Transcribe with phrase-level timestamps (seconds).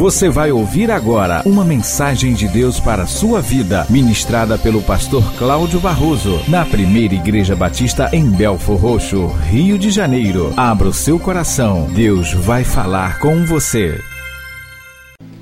[0.00, 5.22] Você vai ouvir agora uma mensagem de Deus para a sua vida, ministrada pelo pastor
[5.36, 10.54] Cláudio Barroso, na primeira Igreja Batista em Belfor Roxo, Rio de Janeiro.
[10.56, 14.00] Abra o seu coração, Deus vai falar com você.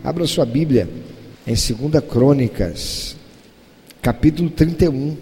[0.03, 0.91] Abra sua Bíblia
[1.47, 3.17] em 2 Crônicas,
[4.03, 5.17] capítulo 31.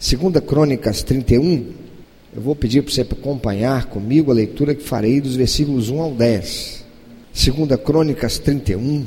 [0.00, 1.66] 2 Crônicas 31.
[2.34, 6.12] Eu vou pedir para você acompanhar comigo a leitura que farei dos versículos 1 ao
[6.12, 6.81] 10.
[7.32, 9.06] Segunda Crônicas 31,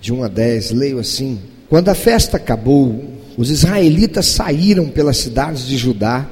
[0.00, 3.04] de 1 a 10, leio assim: Quando a festa acabou,
[3.36, 6.26] os israelitas saíram pelas cidades de Judá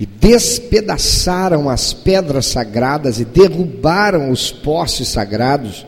[0.00, 5.86] e despedaçaram as pedras sagradas e derrubaram os postes sagrados.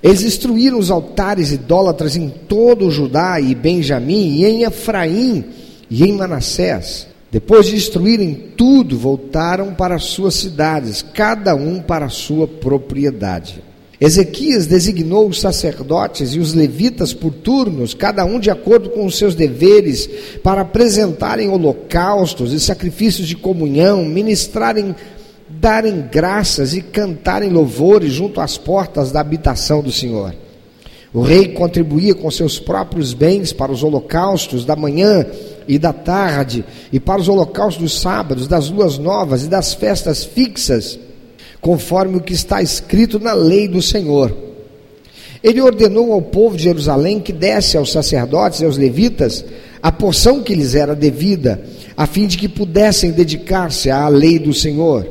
[0.00, 5.44] Eles destruíram os altares idólatras em todo o Judá e Benjamim, e em Efraim
[5.90, 7.08] e em Manassés.
[7.32, 13.73] Depois de destruírem tudo, voltaram para as suas cidades, cada um para sua propriedade.
[14.04, 19.16] Ezequias designou os sacerdotes e os levitas por turnos, cada um de acordo com os
[19.16, 20.06] seus deveres,
[20.42, 24.94] para apresentarem holocaustos e sacrifícios de comunhão, ministrarem,
[25.48, 30.34] darem graças e cantarem louvores junto às portas da habitação do Senhor.
[31.10, 35.24] O rei contribuía com seus próprios bens para os holocaustos da manhã
[35.66, 40.24] e da tarde, e para os holocaustos dos sábados, das luas novas e das festas
[40.24, 40.98] fixas
[41.64, 44.36] conforme o que está escrito na lei do Senhor.
[45.42, 49.42] Ele ordenou ao povo de Jerusalém que desse aos sacerdotes e aos levitas
[49.82, 51.64] a porção que lhes era devida,
[51.96, 55.08] a fim de que pudessem dedicar-se à lei do Senhor.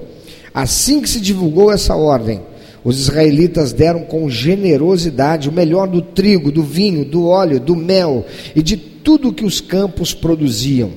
[0.54, 2.42] Assim que se divulgou essa ordem,
[2.84, 8.28] os israelitas deram com generosidade o melhor do trigo, do vinho, do óleo, do mel
[8.56, 10.92] e de tudo que os campos produziam.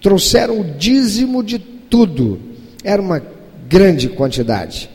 [0.00, 2.38] Trouxeram o dízimo de tudo,
[2.84, 3.20] era uma
[3.68, 4.91] grande quantidade.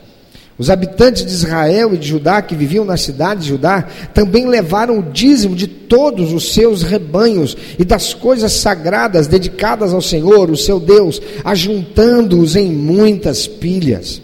[0.58, 4.98] Os habitantes de Israel e de Judá que viviam na cidade de Judá também levaram
[4.98, 10.56] o dízimo de todos os seus rebanhos e das coisas sagradas dedicadas ao Senhor, o
[10.56, 14.20] seu Deus, ajuntando-os em muitas pilhas.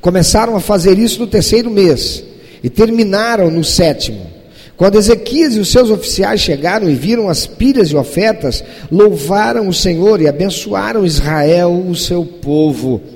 [0.00, 2.22] Começaram a fazer isso no terceiro mês
[2.62, 4.30] e terminaram no sétimo.
[4.76, 9.74] Quando Ezequias e os seus oficiais chegaram e viram as pilhas de ofertas, louvaram o
[9.74, 13.15] Senhor e abençoaram Israel, o seu povo.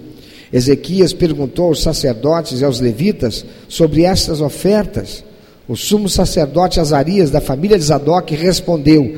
[0.53, 5.22] Ezequias perguntou aos sacerdotes e aos levitas sobre estas ofertas.
[5.69, 9.16] O sumo sacerdote Azarias, da família de Zadok, respondeu: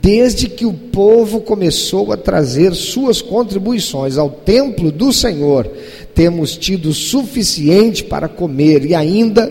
[0.00, 5.68] Desde que o povo começou a trazer suas contribuições ao templo do Senhor,
[6.14, 9.48] temos tido suficiente para comer e ainda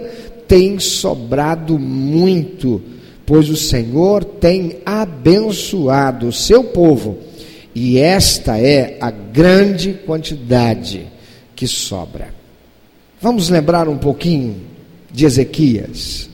[0.47, 2.81] tem sobrado muito,
[3.25, 7.17] pois o Senhor tem abençoado o seu povo,
[7.75, 11.16] e esta é a grande quantidade
[11.57, 12.29] que sobra.
[13.19, 14.61] Vamos lembrar um pouquinho
[15.11, 16.29] de Ezequias.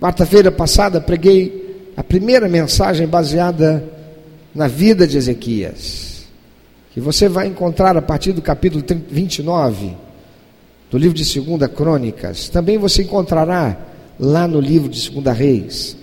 [0.00, 3.84] Quarta-feira passada preguei a primeira mensagem baseada
[4.54, 6.26] na vida de Ezequias,
[6.94, 9.96] que você vai encontrar a partir do capítulo 29
[10.88, 12.48] do livro de Segunda Crônicas.
[12.48, 13.76] Também você encontrará
[14.18, 15.96] lá no livro de Segunda Reis.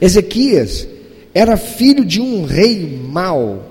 [0.00, 0.86] Ezequias
[1.34, 3.64] era filho de um rei mau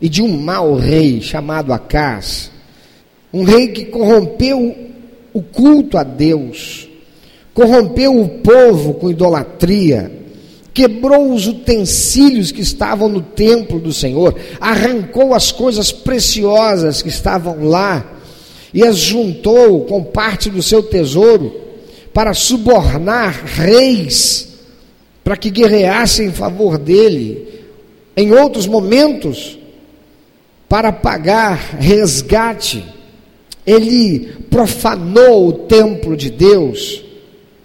[0.00, 2.50] e de um mau rei chamado Acás.
[3.32, 4.76] Um rei que corrompeu
[5.32, 6.88] o culto a Deus,
[7.54, 10.10] corrompeu o povo com idolatria,
[10.74, 17.64] quebrou os utensílios que estavam no templo do Senhor, arrancou as coisas preciosas que estavam
[17.64, 18.18] lá
[18.74, 21.54] e as juntou com parte do seu tesouro
[22.12, 24.48] para subornar reis
[25.22, 27.60] para que guerreassem em favor dele.
[28.16, 29.58] Em outros momentos,
[30.68, 32.84] para pagar resgate
[33.70, 37.04] ele profanou o templo de Deus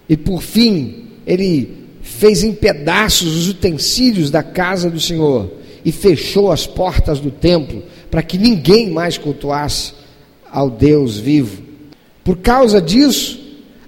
[0.08, 5.52] e, por fim, ele fez em pedaços os utensílios da casa do Senhor
[5.84, 9.94] e fechou as portas do templo para que ninguém mais cultuasse
[10.52, 11.64] ao Deus vivo.
[12.24, 13.44] Por causa disso,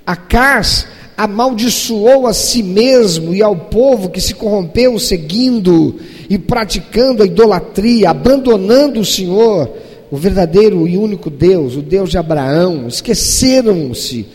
[0.05, 5.99] Acás amaldiçoou a si mesmo e ao povo que se corrompeu seguindo
[6.29, 9.69] e praticando a idolatria, abandonando o Senhor
[10.09, 14.25] o verdadeiro e único Deus, o Deus de Abraão, esqueceram-se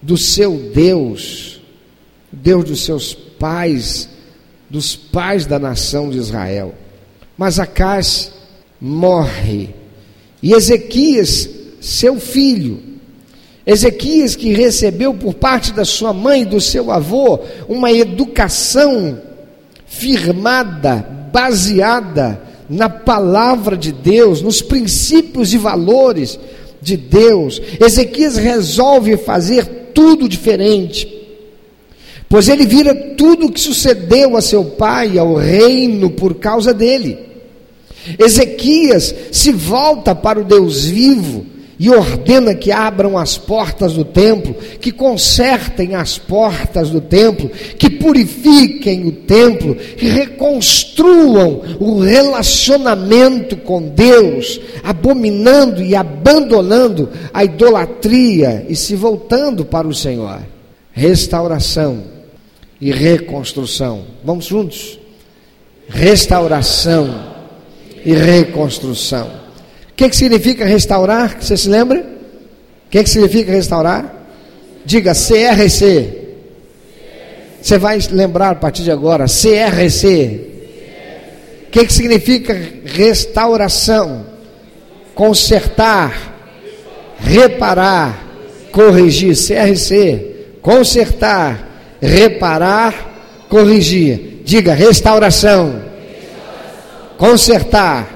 [0.00, 1.60] do seu Deus,
[2.30, 4.08] Deus dos seus pais,
[4.70, 6.74] dos pais da nação de Israel.
[7.36, 8.32] Mas Acás
[8.80, 9.70] morre,
[10.42, 11.48] e Ezequias,
[11.80, 12.80] seu filho,
[13.66, 19.20] Ezequias que recebeu por parte da sua mãe e do seu avô uma educação
[19.86, 26.38] firmada, baseada na palavra de Deus, nos princípios e valores
[26.80, 27.60] de Deus.
[27.80, 29.64] Ezequias resolve fazer
[29.94, 31.14] tudo diferente.
[32.28, 37.18] pois ele vira tudo o que sucedeu a seu pai, ao reino, por causa dele.
[38.18, 41.46] Ezequias se volta para o Deus vivo
[41.78, 47.90] e ordena que abram as portas do templo, que consertem as portas do templo, que
[47.90, 58.74] purifiquem o templo, que reconstruam o relacionamento com Deus, abominando e abandonando a idolatria e
[58.74, 60.40] se voltando para o Senhor.
[60.92, 62.04] Restauração
[62.80, 64.04] e reconstrução.
[64.24, 64.98] Vamos juntos?
[65.88, 67.36] Restauração
[68.02, 69.45] e reconstrução.
[69.96, 71.38] Que, que significa restaurar?
[71.40, 72.00] Você se lembra?
[72.00, 74.14] O que, que significa restaurar?
[74.84, 76.26] Diga CRC.
[77.60, 80.40] Você vai lembrar a partir de agora, CRC.
[81.66, 84.26] O que, que significa restauração?
[85.14, 86.34] Consertar,
[87.18, 88.24] reparar,
[88.70, 89.34] corrigir.
[89.34, 90.36] CRC.
[90.62, 91.68] Consertar,
[92.00, 94.42] reparar, corrigir.
[94.44, 95.86] Diga restauração
[97.16, 98.15] consertar,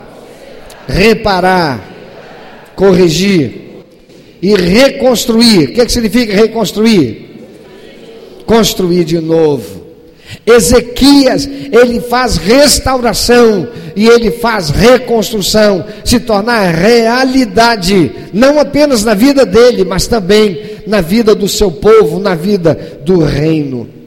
[0.91, 1.81] reparar,
[2.77, 3.85] corrigir
[4.43, 5.71] e reconstruir.
[5.71, 7.31] O que, é que significa reconstruir?
[8.47, 9.81] Construir de novo.
[10.47, 19.45] Ezequias, ele faz restauração e ele faz reconstrução, se tornar realidade, não apenas na vida
[19.45, 24.00] dele, mas também na vida do seu povo, na vida do reino.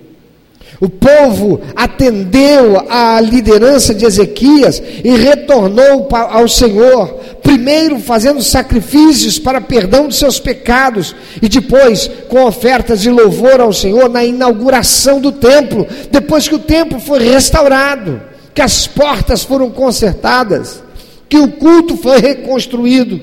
[0.83, 9.61] O povo atendeu à liderança de Ezequias e retornou ao Senhor, primeiro fazendo sacrifícios para
[9.61, 15.31] perdão de seus pecados e depois com ofertas de louvor ao Senhor na inauguração do
[15.31, 18.21] templo, depois que o templo foi restaurado,
[18.53, 20.83] que as portas foram consertadas,
[21.29, 23.15] que o culto foi reconstruído.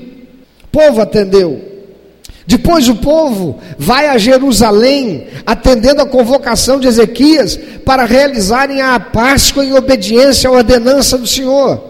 [0.63, 1.61] O povo atendeu.
[2.51, 9.63] Depois o povo vai a Jerusalém, atendendo a convocação de Ezequias, para realizarem a Páscoa
[9.63, 11.81] em obediência à ordenança do Senhor.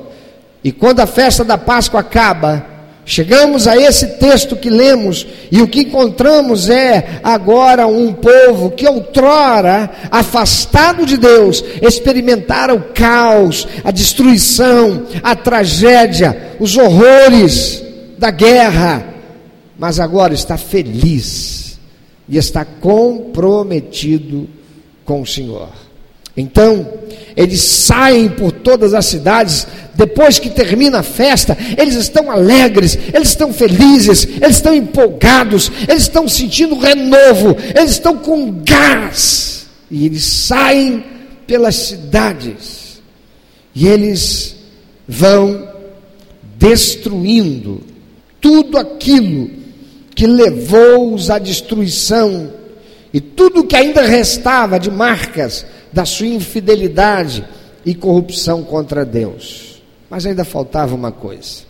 [0.63, 2.63] E quando a festa da Páscoa acaba,
[3.03, 8.87] chegamos a esse texto que lemos, e o que encontramos é agora um povo que
[8.87, 17.83] outrora, afastado de Deus, experimentara o caos, a destruição, a tragédia, os horrores
[18.15, 19.10] da guerra
[19.81, 21.79] mas agora está feliz
[22.29, 24.47] e está comprometido
[25.03, 25.69] com o Senhor.
[26.37, 26.87] Então,
[27.35, 33.29] eles saem por todas as cidades, depois que termina a festa, eles estão alegres, eles
[33.29, 40.23] estão felizes, eles estão empolgados, eles estão sentindo renovo, eles estão com gás, e eles
[40.23, 41.03] saem
[41.47, 43.01] pelas cidades,
[43.73, 44.57] e eles
[45.07, 45.67] vão
[46.59, 47.81] destruindo
[48.39, 49.60] tudo aquilo
[50.21, 52.53] que levou-os à destruição,
[53.11, 57.43] e tudo que ainda restava de marcas da sua infidelidade
[57.83, 59.81] e corrupção contra Deus.
[60.11, 61.63] Mas ainda faltava uma coisa.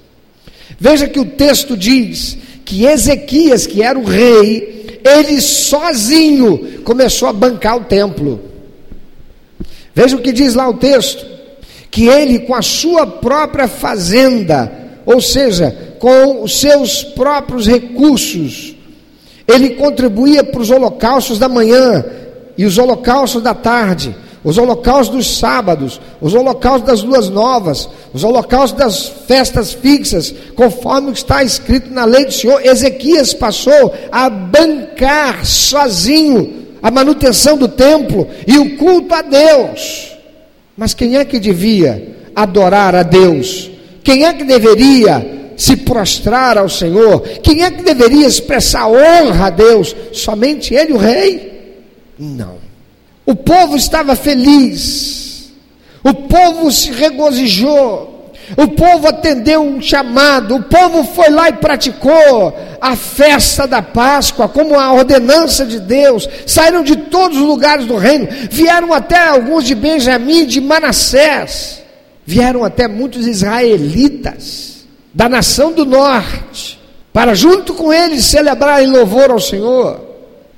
[0.78, 7.34] Veja que o texto diz que Ezequias, que era o rei, ele sozinho começou a
[7.34, 8.38] bancar o templo.
[9.96, 11.26] Veja o que diz lá o texto:
[11.90, 14.70] que ele, com a sua própria fazenda,
[15.06, 18.76] ou seja, com os seus próprios recursos.
[19.48, 22.04] Ele contribuía para os holocaustos da manhã
[22.58, 28.24] e os holocaustos da tarde, os holocaustos dos sábados, os holocaustos das luas novas, os
[28.24, 32.66] holocaustos das festas fixas, conforme está escrito na lei do Senhor.
[32.66, 40.14] Ezequias passou a bancar sozinho a manutenção do templo e o culto a Deus.
[40.76, 43.70] Mas quem é que devia adorar a Deus?
[44.04, 47.22] Quem é que deveria se prostrar ao Senhor?
[47.44, 49.96] Quem é que deveria expressar honra a Deus?
[50.12, 51.84] Somente ele, o rei?
[52.18, 52.56] Não.
[53.24, 55.52] O povo estava feliz,
[56.04, 62.58] o povo se regozijou, o povo atendeu um chamado, o povo foi lá e praticou
[62.82, 66.28] a festa da Páscoa como a ordenança de Deus.
[66.48, 71.84] Saíram de todos os lugares do reino, vieram até alguns de Benjamim, de Manassés,
[72.26, 74.71] vieram até muitos israelitas
[75.14, 76.80] da nação do norte,
[77.12, 80.00] para junto com eles celebrar em louvor ao Senhor.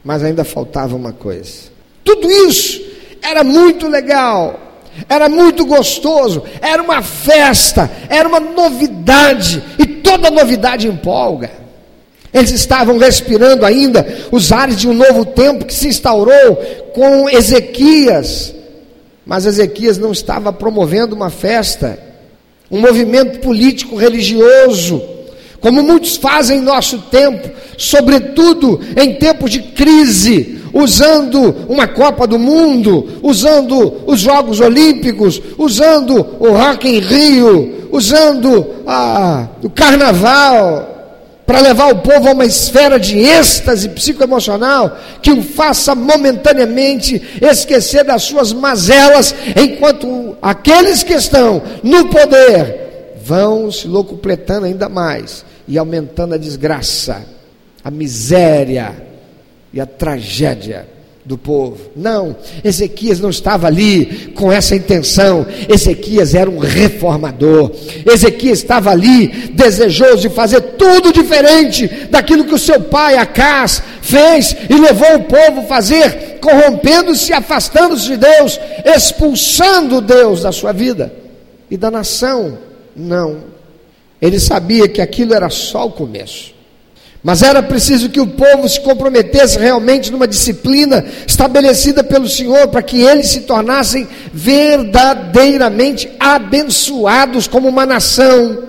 [0.04, 1.72] Mas ainda faltava uma coisa.
[2.04, 2.82] Tudo isso
[3.22, 4.60] era muito legal,
[5.08, 11.64] era muito gostoso, era uma festa, era uma novidade, e toda novidade empolga.
[12.34, 16.56] Eles estavam respirando ainda os ares de um novo tempo que se instaurou
[16.94, 18.54] com Ezequias,
[19.26, 21.98] mas Ezequias não estava promovendo uma festa,
[22.74, 25.00] um movimento político religioso,
[25.62, 32.40] como muitos fazem em nosso tempo, sobretudo em tempos de crise, usando uma Copa do
[32.40, 38.66] Mundo, usando os Jogos Olímpicos, usando o Rock em Rio, usando
[39.62, 40.94] o Carnaval,
[41.46, 48.04] para levar o povo a uma esfera de êxtase psicoemocional que o faça momentaneamente esquecer
[48.04, 50.08] das suas mazelas, enquanto
[50.44, 57.26] aqueles que estão no poder vão se locupletando ainda mais e aumentando a desgraça,
[57.84, 58.94] a miséria
[59.74, 60.94] e a tragédia
[61.26, 61.78] do povo.
[61.96, 65.46] Não, Ezequias não estava ali com essa intenção.
[65.70, 67.72] Ezequias era um reformador.
[68.06, 74.54] Ezequias estava ali desejoso de fazer tudo diferente daquilo que o seu pai Acás fez
[74.70, 81.12] e levou o povo a fazer, corrompendo-se, afastando-se de Deus, expulsando Deus da sua vida
[81.72, 82.58] e da nação.
[82.94, 83.46] Não.
[84.22, 86.54] Ele sabia que aquilo era só o começo.
[87.24, 92.84] Mas era preciso que o povo se comprometesse realmente numa disciplina estabelecida pelo Senhor, para
[92.84, 98.64] que eles se tornassem verdadeiramente abençoados como uma nação,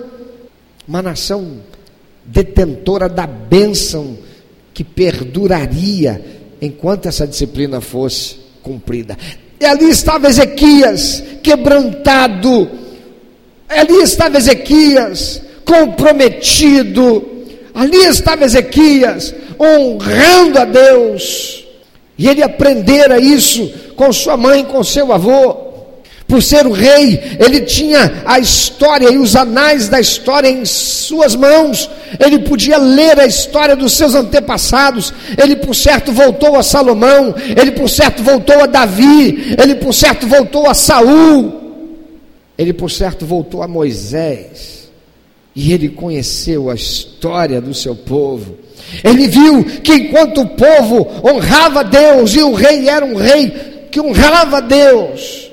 [0.87, 1.57] uma nação
[2.23, 4.17] detentora da bênção
[4.75, 6.23] que perduraria
[6.61, 9.17] enquanto essa disciplina fosse cumprida.
[9.59, 12.69] E ali estava Ezequias, quebrantado,
[13.67, 17.33] ali estava Ezequias, comprometido,
[17.75, 21.65] Ali estava Ezequias, honrando a Deus.
[22.17, 25.74] E ele aprendera isso com sua mãe, com seu avô.
[26.27, 31.35] Por ser o rei, ele tinha a história e os anais da história em suas
[31.35, 31.87] mãos.
[32.19, 35.13] Ele podia ler a história dos seus antepassados.
[35.37, 37.35] Ele, por certo, voltou a Salomão.
[37.55, 39.55] Ele, por certo, voltou a Davi.
[39.61, 41.61] Ele, por certo, voltou a Saul.
[42.57, 44.89] Ele, por certo, voltou a Moisés.
[45.55, 48.57] E ele conheceu a história do seu povo.
[49.03, 54.01] Ele viu que enquanto o povo honrava Deus, e o rei era um rei que
[54.01, 55.44] honrava Deus,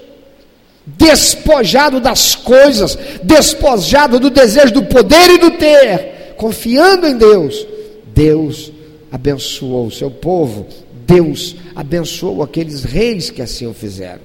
[0.86, 7.66] despojado das coisas, despojado do desejo do poder e do ter, confiando em Deus,
[8.14, 8.72] Deus
[9.10, 10.66] abençoou o seu povo,
[11.06, 14.22] Deus abençoou aqueles reis que assim o fizeram.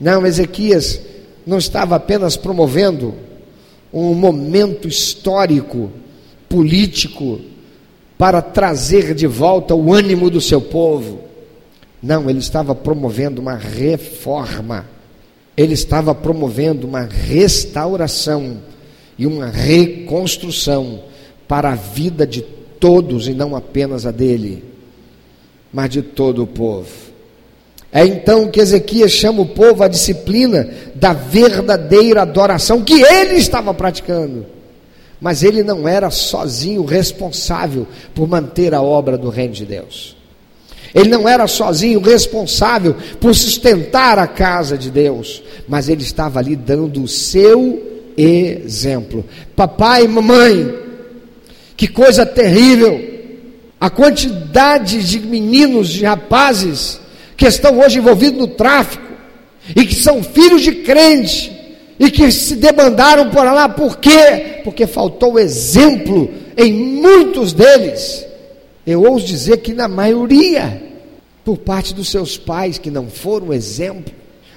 [0.00, 1.00] Não, Ezequias
[1.46, 3.14] não estava apenas promovendo
[3.92, 5.90] um momento histórico,
[6.48, 7.40] político,
[8.18, 11.20] para trazer de volta o ânimo do seu povo.
[12.02, 14.86] Não, ele estava promovendo uma reforma,
[15.56, 18.58] ele estava promovendo uma restauração
[19.18, 21.04] e uma reconstrução
[21.48, 24.62] para a vida de todos e não apenas a dele,
[25.72, 27.06] mas de todo o povo.
[27.90, 33.72] É então que Ezequias chama o povo à disciplina da verdadeira adoração que ele estava
[33.72, 34.44] praticando.
[35.18, 40.15] Mas ele não era sozinho responsável por manter a obra do reino de Deus.
[40.94, 46.56] Ele não era sozinho responsável por sustentar a casa de Deus, mas ele estava ali
[46.56, 49.24] dando o seu exemplo.
[49.54, 50.74] Papai e mamãe,
[51.76, 53.14] que coisa terrível!
[53.78, 56.98] A quantidade de meninos, de rapazes,
[57.36, 59.04] que estão hoje envolvidos no tráfico
[59.74, 61.52] e que são filhos de crente
[61.98, 64.60] e que se debandaram por lá, por quê?
[64.64, 68.25] Porque faltou exemplo em muitos deles.
[68.86, 70.80] Eu ouso dizer que na maioria,
[71.44, 74.12] por parte dos seus pais que não foram exemplo.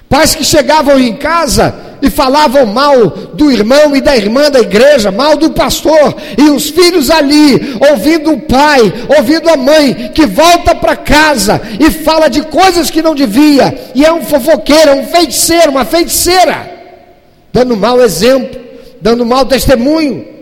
[0.10, 5.12] Pais que chegavam em casa e falavam mal do irmão e da irmã da igreja,
[5.12, 10.74] mal do pastor, e os filhos ali, ouvindo o pai, ouvindo a mãe, que volta
[10.74, 15.06] para casa e fala de coisas que não devia, e é um fofoqueiro, é um
[15.06, 16.72] feiticeiro, uma feiticeira,
[17.54, 18.60] dando mau exemplo,
[19.00, 20.39] dando mau testemunho.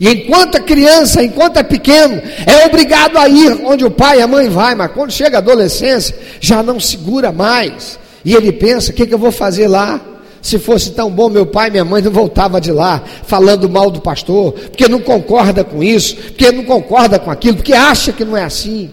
[0.00, 4.22] E enquanto é criança, enquanto é pequeno, é obrigado a ir onde o pai e
[4.22, 8.90] a mãe vai, mas quando chega a adolescência, já não segura mais e ele pensa:
[8.90, 10.00] o que, que eu vou fazer lá?
[10.40, 13.90] Se fosse tão bom, meu pai e minha mãe não voltava de lá falando mal
[13.90, 18.24] do pastor, porque não concorda com isso, porque não concorda com aquilo, porque acha que
[18.24, 18.90] não é assim.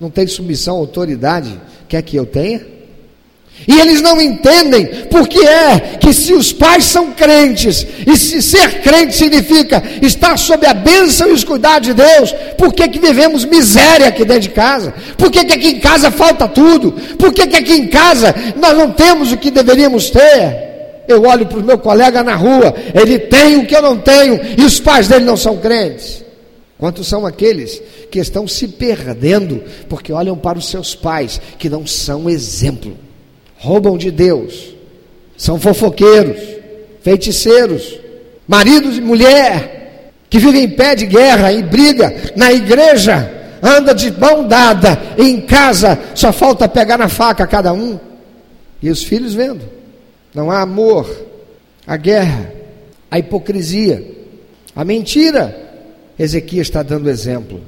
[0.00, 2.62] Não tem submissão autoridade, quer que eu tenha?
[3.66, 8.80] E eles não entendem porque é que se os pais são crentes, e se ser
[8.80, 13.44] crente significa estar sob a bênção e os cuidados de Deus, por que, que vivemos
[13.44, 14.92] miséria aqui dentro de casa?
[15.16, 16.92] Por que, que aqui em casa falta tudo?
[17.16, 20.72] Por que, que aqui em casa nós não temos o que deveríamos ter?
[21.06, 24.40] Eu olho para o meu colega na rua, ele tem o que eu não tenho,
[24.58, 26.24] e os pais dele não são crentes.
[26.78, 27.80] Quantos são aqueles
[28.10, 32.96] que estão se perdendo porque olham para os seus pais que não são exemplo?
[33.62, 34.74] Roubam de Deus,
[35.36, 36.36] são fofoqueiros,
[37.00, 37.96] feiticeiros,
[38.46, 43.30] maridos e mulher, que vivem em pé de guerra e briga na igreja,
[43.62, 48.00] anda de mão dada, em casa só falta pegar na faca cada um.
[48.82, 49.62] E os filhos vendo.
[50.34, 51.08] Não há amor,
[51.86, 52.50] a guerra,
[53.08, 54.04] a hipocrisia,
[54.74, 55.56] a mentira.
[56.18, 57.60] Ezequias está dando exemplo.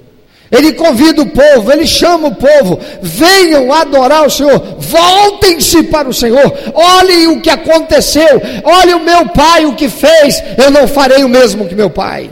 [0.57, 6.15] Ele convida o povo, ele chama o povo, venham adorar o Senhor, voltem-se para o
[6.15, 11.25] Senhor, olhem o que aconteceu, olhem o meu pai o que fez, eu não farei
[11.25, 12.31] o mesmo que meu pai.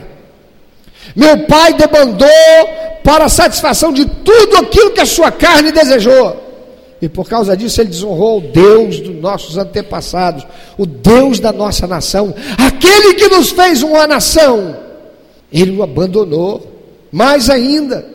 [1.16, 2.28] Meu pai demandou
[3.02, 6.40] para a satisfação de tudo aquilo que a sua carne desejou.
[7.02, 10.46] E por causa disso ele desonrou o Deus dos nossos antepassados,
[10.78, 14.76] o Deus da nossa nação, aquele que nos fez uma nação.
[15.52, 16.71] Ele o abandonou.
[17.12, 18.08] Mais ainda,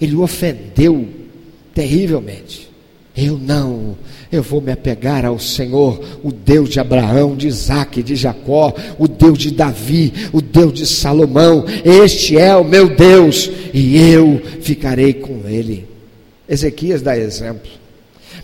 [0.00, 1.08] ele o ofendeu
[1.72, 2.68] terrivelmente.
[3.16, 3.96] Eu não,
[4.30, 9.06] eu vou me apegar ao Senhor, o Deus de Abraão, de Isaac, de Jacó, o
[9.06, 11.64] Deus de Davi, o Deus de Salomão.
[11.84, 15.86] Este é o meu Deus e eu ficarei com ele.
[16.48, 17.79] Ezequias dá exemplo.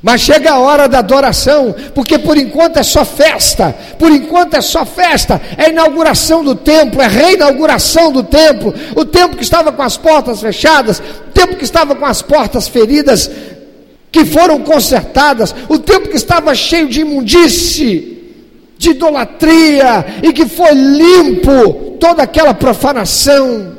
[0.06, 4.60] Mas chega a hora da adoração, porque por enquanto é só festa, por enquanto é
[4.60, 9.82] só festa, é inauguração do templo, é reinauguração do templo, o templo que estava com
[9.82, 13.28] as portas fechadas, o templo que estava com as portas feridas,
[14.12, 18.32] que foram consertadas, o templo que estava cheio de imundície,
[18.78, 23.72] de idolatria, e que foi limpo, toda aquela profanação,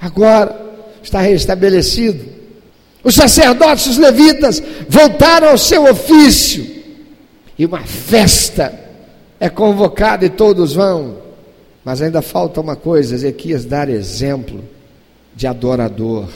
[0.00, 0.52] agora
[1.00, 2.39] está restabelecido.
[3.02, 6.66] Os sacerdotes, os levitas, voltaram ao seu ofício,
[7.58, 8.78] e uma festa
[9.38, 11.18] é convocada e todos vão.
[11.84, 14.62] Mas ainda falta uma coisa: Ezequias dar exemplo
[15.34, 16.28] de adorador.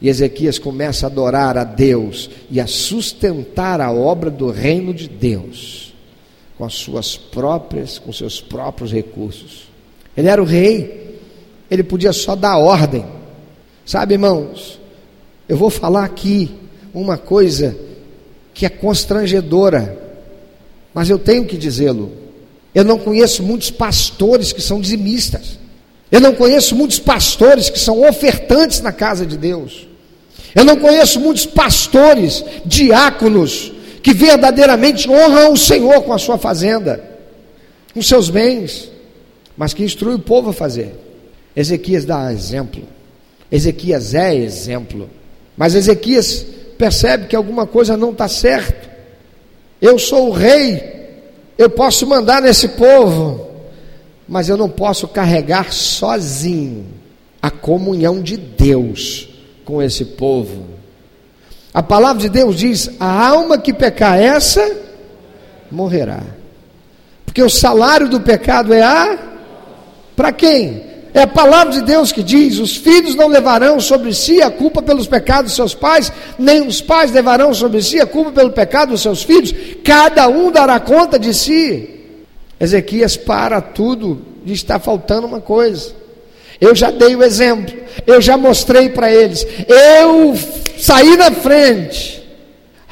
[0.00, 5.08] E Ezequias começa a adorar a Deus e a sustentar a obra do reino de
[5.08, 5.94] Deus
[6.58, 9.68] com as suas próprias, com seus próprios recursos.
[10.16, 11.18] Ele era o rei,
[11.70, 13.04] ele podia só dar ordem.
[13.84, 14.78] Sabe, irmãos,
[15.52, 16.50] eu vou falar aqui
[16.94, 17.76] uma coisa
[18.54, 19.98] que é constrangedora,
[20.94, 22.10] mas eu tenho que dizê-lo.
[22.74, 25.58] Eu não conheço muitos pastores que são dizimistas.
[26.10, 29.86] Eu não conheço muitos pastores que são ofertantes na casa de Deus.
[30.54, 33.72] Eu não conheço muitos pastores, diáconos,
[34.02, 37.04] que verdadeiramente honram o Senhor com a sua fazenda,
[37.92, 38.90] com seus bens,
[39.54, 40.94] mas que instrui o povo a fazer.
[41.54, 42.84] Ezequias dá exemplo.
[43.50, 45.10] Ezequias é exemplo.
[45.56, 46.44] Mas Ezequias
[46.78, 48.90] percebe que alguma coisa não está certo.
[49.80, 51.22] Eu sou o rei,
[51.58, 53.48] eu posso mandar nesse povo,
[54.28, 56.86] mas eu não posso carregar sozinho
[57.40, 59.28] a comunhão de Deus
[59.64, 60.66] com esse povo.
[61.74, 64.76] A palavra de Deus diz: a alma que pecar essa
[65.70, 66.22] morrerá.
[67.24, 69.18] Porque o salário do pecado é a
[70.14, 70.91] para quem?
[71.14, 74.82] É a palavra de Deus que diz: os filhos não levarão sobre si a culpa
[74.82, 78.90] pelos pecados de seus pais, nem os pais levarão sobre si a culpa pelo pecado
[78.90, 81.88] dos seus filhos, cada um dará conta de si.
[82.58, 85.92] Ezequias para tudo e está faltando uma coisa.
[86.60, 87.74] Eu já dei o exemplo,
[88.06, 90.34] eu já mostrei para eles, eu
[90.78, 92.22] saí na frente.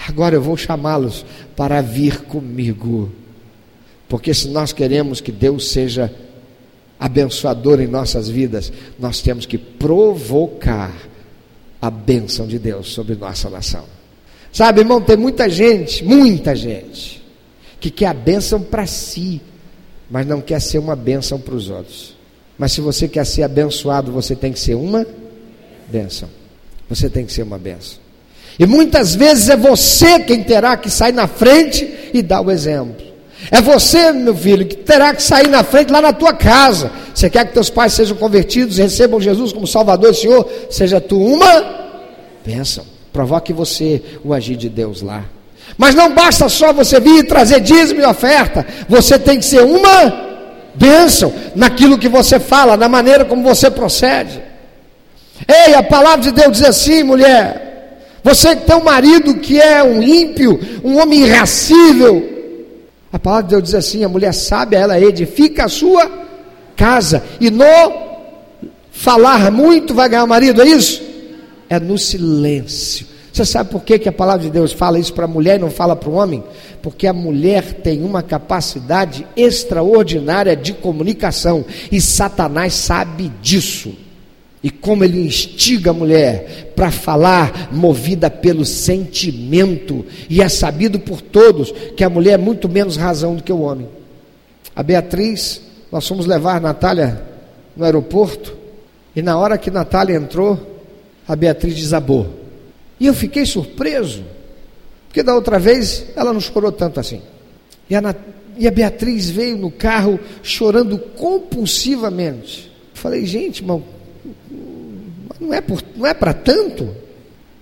[0.08, 1.24] Agora eu vou chamá-los
[1.56, 3.12] para vir comigo,
[4.08, 6.12] porque se nós queremos que Deus seja
[7.00, 10.94] abençoador em nossas vidas, nós temos que provocar
[11.80, 13.84] a bênção de Deus sobre nossa nação.
[14.52, 17.22] Sabe, irmão, tem muita gente, muita gente,
[17.80, 19.40] que quer a bênção para si,
[20.10, 22.14] mas não quer ser uma bênção para os outros.
[22.58, 25.06] Mas se você quer ser abençoado, você tem que ser uma
[25.88, 26.28] bênção.
[26.90, 27.98] Você tem que ser uma bênção.
[28.58, 33.09] E muitas vezes é você quem terá que sair na frente e dar o exemplo.
[33.50, 36.90] É você, meu filho, que terá que sair na frente lá na tua casa.
[37.14, 40.48] Você quer que teus pais sejam convertidos, recebam Jesus como Salvador e Senhor?
[40.68, 41.64] Seja tu uma
[42.44, 42.84] bênção.
[43.12, 45.24] Provoque você o agir de Deus lá.
[45.78, 48.66] Mas não basta só você vir e trazer dízimo e oferta.
[48.88, 50.28] Você tem que ser uma
[50.74, 54.40] bênção naquilo que você fala, na maneira como você procede.
[55.48, 57.68] Ei, a palavra de Deus diz assim, mulher.
[58.22, 62.39] Você que tem um marido que é um ímpio, um homem irracível,
[63.12, 66.10] a palavra de Deus diz assim: a mulher sábia, ela edifica a sua
[66.76, 67.64] casa, e no
[68.90, 71.02] falar muito vai ganhar marido, é isso?
[71.68, 73.06] É no silêncio.
[73.32, 75.60] Você sabe por que, que a palavra de Deus fala isso para a mulher e
[75.60, 76.42] não fala para o homem?
[76.82, 83.94] Porque a mulher tem uma capacidade extraordinária de comunicação, e Satanás sabe disso.
[84.62, 91.20] E como ele instiga a mulher para falar movida pelo sentimento, e é sabido por
[91.20, 93.88] todos que a mulher é muito menos razão do que o homem.
[94.76, 97.22] A Beatriz, nós fomos levar a Natália
[97.74, 98.56] no aeroporto,
[99.16, 100.82] e na hora que Natália entrou,
[101.26, 102.28] a Beatriz desabou.
[102.98, 104.22] E eu fiquei surpreso,
[105.08, 107.22] porque da outra vez ela não chorou tanto assim.
[107.88, 108.14] E a,
[108.58, 112.70] e a Beatriz veio no carro chorando compulsivamente.
[112.92, 113.82] Falei, gente, irmão,
[115.40, 116.88] não é, por, não é para tanto?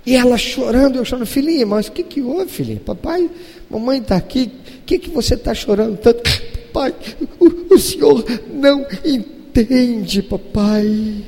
[0.05, 2.81] E ela chorando, eu chorando, filhinha, mas o que, que houve, filhinha?
[2.85, 3.31] Papai,
[3.71, 6.23] mamãe está aqui, o que, que você está chorando tanto?
[6.73, 6.95] Papai,
[7.39, 11.25] o, o senhor não entende, papai.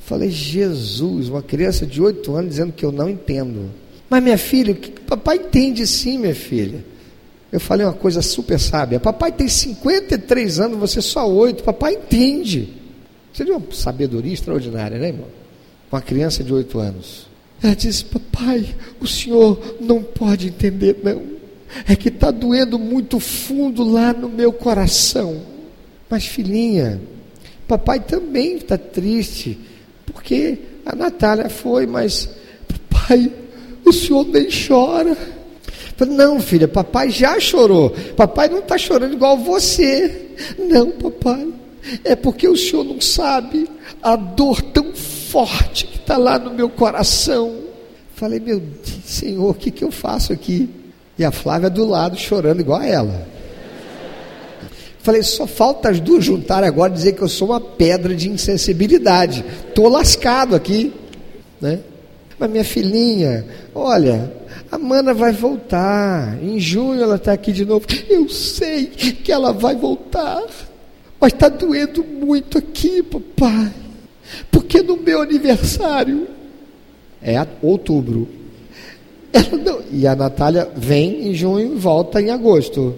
[0.00, 3.70] Falei, Jesus, uma criança de oito anos dizendo que eu não entendo.
[4.08, 4.76] Mas minha filha,
[5.06, 6.84] papai entende sim, minha filha.
[7.52, 9.00] Eu falei uma coisa super sábia.
[9.00, 11.64] Papai tem 53 anos, você só oito.
[11.64, 12.74] Papai entende.
[13.32, 15.39] Seria uma sabedoria extraordinária, né, irmão?
[15.90, 17.26] Uma criança de oito anos.
[17.62, 21.22] Ela disse: Papai, o senhor não pode entender, não.
[21.86, 25.40] É que está doendo muito fundo lá no meu coração.
[26.08, 27.00] Mas, filhinha,
[27.68, 29.58] papai também está triste,
[30.06, 32.28] porque a Natália foi, mas,
[32.66, 33.30] papai,
[33.84, 35.16] o senhor nem chora.
[36.08, 37.90] Não, filha, papai já chorou.
[38.16, 40.30] Papai não está chorando igual você.
[40.58, 41.46] Não, papai.
[42.04, 43.68] É porque o senhor não sabe
[44.02, 44.89] a dor tão
[45.30, 47.56] forte que está lá no meu coração.
[48.14, 50.68] Falei, meu Deus, Senhor, o que, que eu faço aqui?
[51.18, 53.26] E a Flávia do lado chorando igual a ela.
[55.02, 58.28] Falei, só falta as duas juntar agora e dizer que eu sou uma pedra de
[58.28, 59.44] insensibilidade.
[59.68, 60.92] Estou lascado aqui.
[61.60, 61.80] Né?
[62.38, 64.32] Mas minha filhinha, olha,
[64.70, 66.38] a mana vai voltar.
[66.42, 67.86] Em junho ela está aqui de novo.
[68.08, 70.42] Eu sei que ela vai voltar.
[71.18, 73.72] Mas está doendo muito aqui, papai.
[74.50, 76.28] Porque no meu aniversário
[77.22, 78.28] é outubro.
[79.64, 82.94] Não, e a Natália vem em junho e volta em agosto.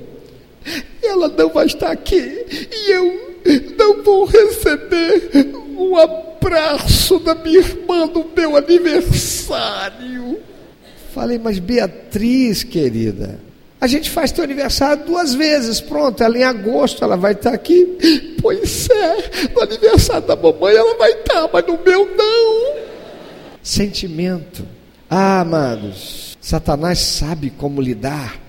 [1.02, 2.46] Ela não vai estar aqui.
[2.70, 3.36] E eu
[3.76, 5.30] não vou receber
[5.76, 10.38] um abraço da minha irmã no meu aniversário.
[11.12, 13.38] Falei, mas Beatriz, querida,
[13.82, 16.22] a gente faz teu aniversário duas vezes, pronto.
[16.22, 17.98] Ela em agosto ela vai estar aqui.
[18.40, 22.76] Pois é, no aniversário da mamãe ela vai estar, mas no meu não.
[23.60, 24.64] Sentimento.
[25.10, 28.40] Ah, amados, Satanás sabe como lidar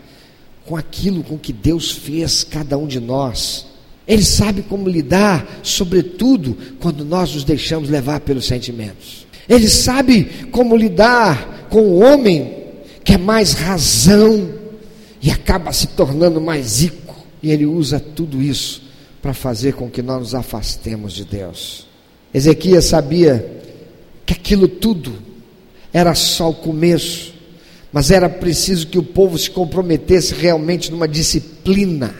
[0.67, 3.65] com aquilo com que Deus fez cada um de nós.
[4.07, 9.25] Ele sabe como lidar, sobretudo quando nós nos deixamos levar pelos sentimentos.
[9.49, 12.55] Ele sabe como lidar com o homem
[13.03, 14.61] que é mais razão
[15.23, 17.15] e acaba se tornando mais rico.
[17.41, 18.83] E ele usa tudo isso
[19.21, 21.87] para fazer com que nós nos afastemos de Deus.
[22.33, 23.61] Ezequias sabia
[24.25, 25.13] que aquilo tudo
[25.93, 27.33] era só o começo,
[27.91, 32.13] mas era preciso que o povo se comprometesse realmente numa disciplina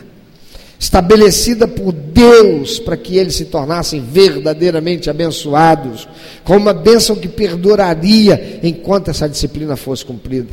[0.79, 6.07] estabelecida por Deus para que eles se tornassem verdadeiramente abençoados,
[6.43, 10.49] com uma bênção que perduraria enquanto essa disciplina fosse cumprida.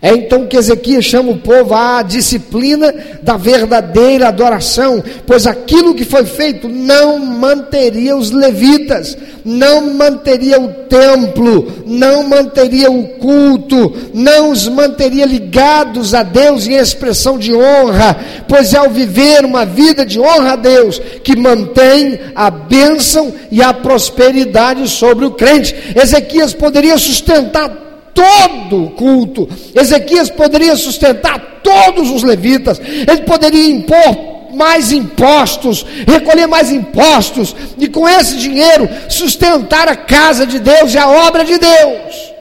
[0.00, 6.04] É então que Ezequias chama o povo à disciplina da verdadeira adoração, pois aquilo que
[6.04, 14.52] foi feito não manteria os levitas, não manteria o templo, não manteria o culto, não
[14.52, 20.06] os manteria ligados a Deus em expressão de honra, pois é ao viver uma vida
[20.06, 25.74] de honra a Deus que mantém a bênção e a prosperidade sobre o crente.
[25.96, 27.87] Ezequias poderia sustentar
[28.18, 29.48] todo o culto.
[29.74, 37.86] Ezequias poderia sustentar todos os levitas, ele poderia impor mais impostos, recolher mais impostos, e
[37.86, 42.32] com esse dinheiro sustentar a casa de Deus e a obra de Deus.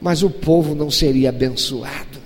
[0.00, 2.20] Mas o povo não seria abençoado,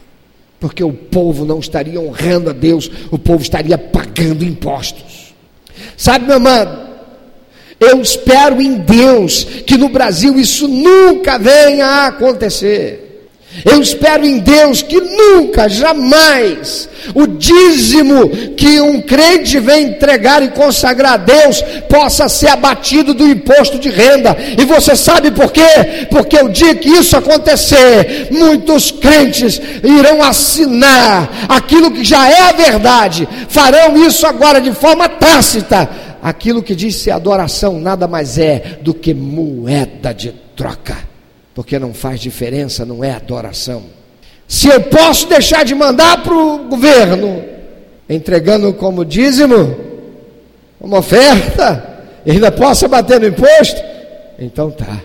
[0.59, 5.33] porque o povo não estaria honrando a Deus, o povo estaria pagando impostos.
[5.97, 6.90] Sabe, meu amado,
[7.81, 13.07] eu espero em Deus que no Brasil isso nunca venha a acontecer.
[13.65, 20.51] Eu espero em Deus que nunca, jamais, o dízimo que um crente vem entregar e
[20.51, 24.37] consagrar a Deus possa ser abatido do imposto de renda.
[24.57, 26.07] E você sabe por quê?
[26.11, 32.53] Porque o dia que isso acontecer, muitos crentes irão assinar aquilo que já é a
[32.53, 38.79] verdade, farão isso agora de forma tácita aquilo que diz ser adoração nada mais é
[38.83, 40.97] do que moeda de troca,
[41.55, 43.85] porque não faz diferença, não é adoração.
[44.47, 47.43] Se eu posso deixar de mandar para o governo,
[48.09, 49.77] entregando como dízimo,
[50.81, 53.81] uma oferta, e ainda posso bater no imposto,
[54.39, 55.01] então tá.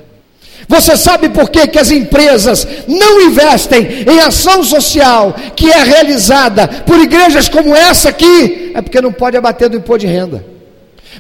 [0.68, 6.68] Você sabe por que, que as empresas não investem em ação social que é realizada
[6.68, 8.72] por igrejas como essa aqui?
[8.74, 10.55] É porque não pode abater do imposto de renda.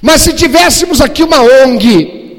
[0.05, 2.37] Mas se tivéssemos aqui uma ONG,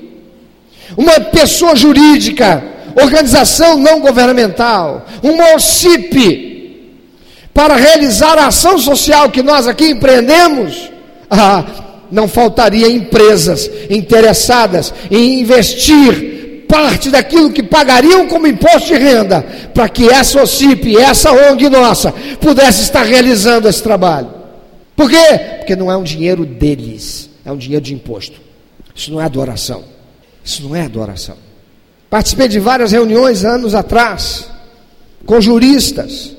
[0.97, 2.63] uma pessoa jurídica,
[2.95, 6.95] organização não governamental, uma OCIP,
[7.53, 10.93] para realizar a ação social que nós aqui empreendemos,
[11.29, 11.65] ah,
[12.09, 19.89] não faltaria empresas interessadas em investir parte daquilo que pagariam como imposto de renda, para
[19.89, 24.31] que essa OCIP, essa ONG nossa, pudesse estar realizando esse trabalho.
[24.95, 25.57] Por quê?
[25.59, 28.41] Porque não é um dinheiro deles, é um dinheiro de imposto.
[28.93, 29.85] Isso não é adoração.
[30.45, 31.37] Isso não é adoração.
[32.11, 34.51] Participei de várias reuniões anos atrás
[35.25, 36.37] com juristas,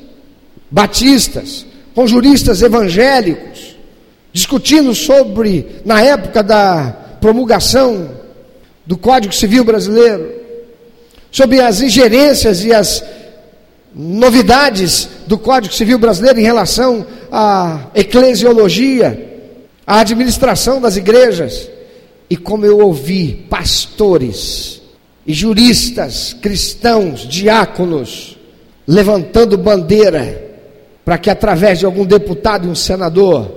[0.70, 1.66] batistas,
[1.96, 3.78] com juristas evangélicos,
[4.34, 6.92] discutindo sobre, na época da
[7.22, 8.12] promulgação
[8.86, 10.30] do Código Civil Brasileiro,
[11.32, 13.04] sobre as ingerências e as
[13.96, 19.27] novidades do Código Civil Brasileiro em relação à eclesiologia,
[19.88, 21.70] à administração das igrejas.
[22.30, 24.82] E como eu ouvi pastores
[25.26, 28.38] e juristas cristãos, diáconos,
[28.86, 30.46] levantando bandeira
[31.06, 33.50] para que através de algum deputado e um senador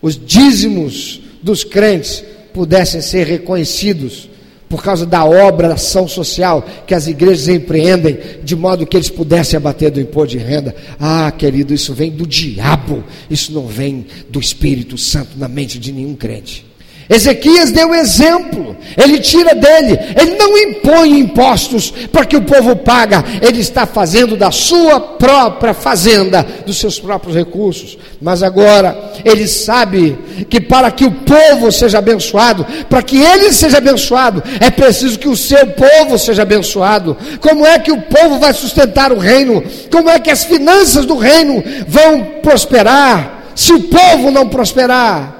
[0.00, 4.28] os dízimos dos crentes pudessem ser reconhecidos
[4.68, 9.08] por causa da obra, da ação social que as igrejas empreendem, de modo que eles
[9.08, 10.74] pudessem abater do imposto de renda.
[11.00, 15.92] Ah, querido, isso vem do diabo, isso não vem do Espírito Santo na mente de
[15.92, 16.67] nenhum crente.
[17.08, 23.24] Ezequias deu exemplo, ele tira dele, ele não impõe impostos para que o povo paga,
[23.40, 27.96] ele está fazendo da sua própria fazenda, dos seus próprios recursos.
[28.20, 30.18] Mas agora ele sabe
[30.50, 35.28] que para que o povo seja abençoado, para que ele seja abençoado, é preciso que
[35.28, 37.16] o seu povo seja abençoado.
[37.40, 39.64] Como é que o povo vai sustentar o reino?
[39.90, 43.52] Como é que as finanças do reino vão prosperar?
[43.54, 45.37] Se o povo não prosperar,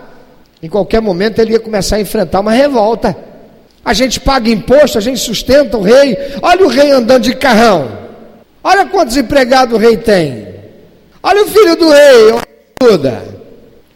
[0.62, 3.16] em qualquer momento ele ia começar a enfrentar uma revolta.
[3.84, 6.16] A gente paga imposto, a gente sustenta o rei.
[6.42, 7.88] Olha o rei andando de carrão.
[8.62, 10.48] Olha quantos empregados o rei tem.
[11.22, 12.34] Olha o filho do rei,
[12.82, 13.22] ajuda.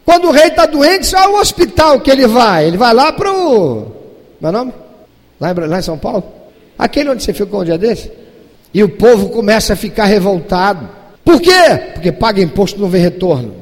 [0.04, 2.66] Quando o rei está doente, só o hospital que ele vai.
[2.66, 3.92] Ele vai lá para o.
[4.40, 4.72] Meu é nome?
[5.40, 6.24] Lá em, lá em São Paulo?
[6.78, 8.10] Aquele onde você ficou um dia desse?
[8.74, 10.88] E o povo começa a ficar revoltado.
[11.24, 11.92] Por quê?
[11.94, 13.61] Porque paga imposto e não vê retorno.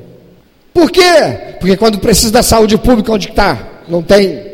[0.72, 1.56] Por quê?
[1.58, 3.58] Porque quando precisa da saúde pública, onde está?
[3.88, 4.50] Não tem.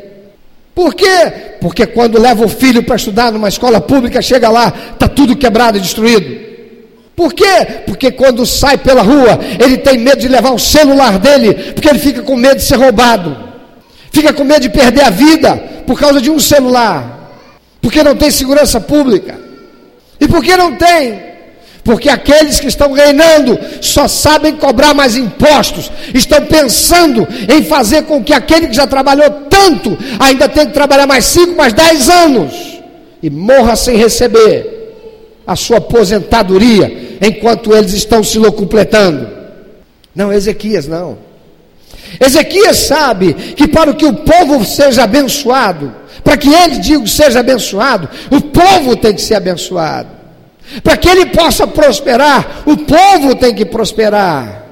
[0.75, 1.33] Por quê?
[1.61, 5.79] Porque quando leva o filho para estudar numa escola pública, chega lá, está tudo quebrado
[5.79, 6.47] e destruído.
[7.17, 7.83] Por quê?
[7.87, 11.99] Porque quando sai pela rua, ele tem medo de levar o celular dele, porque ele
[11.99, 13.35] fica com medo de ser roubado,
[14.13, 17.41] fica com medo de perder a vida por causa de um celular,
[17.81, 19.41] porque não tem segurança pública.
[20.21, 21.19] E por que não tem?
[21.87, 28.25] Porque aqueles que estão reinando só sabem cobrar mais impostos, estão pensando em fazer com
[28.25, 32.53] que aquele que já trabalhou tanto ainda tenha que trabalhar mais 5, mais 10 anos
[33.23, 34.97] e morra sem receber
[35.47, 39.29] a sua aposentadoria enquanto eles estão se locupletando.
[40.13, 41.19] Não, Ezequias não.
[42.19, 45.95] Ezequias sabe que para que o povo seja abençoado,
[46.25, 50.16] para que ele diga seja abençoado, o povo tem que ser abençoado.
[50.83, 54.65] Para que ele possa prosperar, o povo tem que prosperar.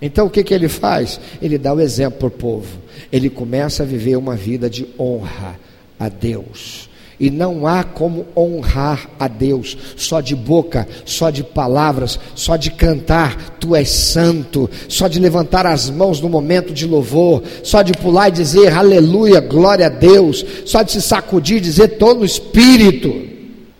[0.00, 1.20] Então o que, que ele faz?
[1.40, 2.78] Ele dá o exemplo para o povo.
[3.12, 5.58] Ele começa a viver uma vida de honra
[5.98, 6.90] a Deus.
[7.18, 12.72] E não há como honrar a Deus só de boca, só de palavras, só de
[12.72, 17.92] cantar, tu és santo, só de levantar as mãos no momento de louvor, só de
[17.92, 22.24] pular e dizer aleluia, glória a Deus, só de se sacudir e dizer estou no
[22.24, 23.33] espírito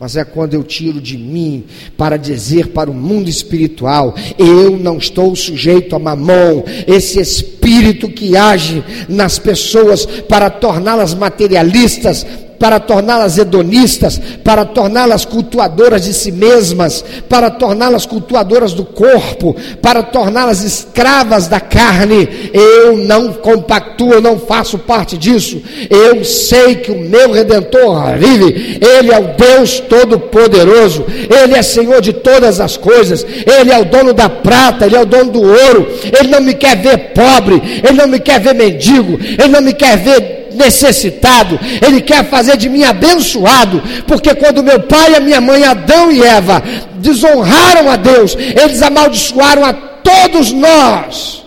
[0.05, 1.65] mas é quando eu tiro de mim
[1.97, 8.37] para dizer para o mundo espiritual: eu não estou sujeito a mamão, esse espírito que
[8.37, 12.27] age nas pessoas para torná-las materialistas,
[12.59, 20.03] para torná-las hedonistas, para torná-las cultuadoras de si mesmas, para torná-las cultuadoras do corpo, para
[20.03, 22.51] torná-las escravas da carne.
[22.53, 25.61] Eu não compactuo, eu não faço parte disso.
[25.91, 32.01] Eu sei que o meu redentor vive, ele é o Deus todo-poderoso, ele é Senhor
[32.01, 35.43] de todas as coisas, ele é o dono da prata, ele é o dono do
[35.43, 35.89] ouro.
[36.19, 39.73] Ele não me quer ver pobre, ele não me quer ver mendigo, ele não me
[39.73, 45.21] quer ver necessitado, Ele quer fazer de mim abençoado, porque quando meu pai e a
[45.21, 46.63] minha mãe, Adão e Eva,
[46.97, 51.45] desonraram a Deus, eles amaldiçoaram a todos nós,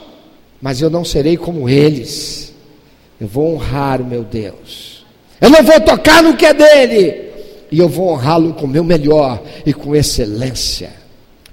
[0.61, 2.53] mas eu não serei como eles,
[3.19, 5.05] eu vou honrar o meu Deus,
[5.39, 7.27] eu não vou tocar no que é dele,
[7.71, 10.91] e eu vou honrá-lo com o meu melhor e com excelência,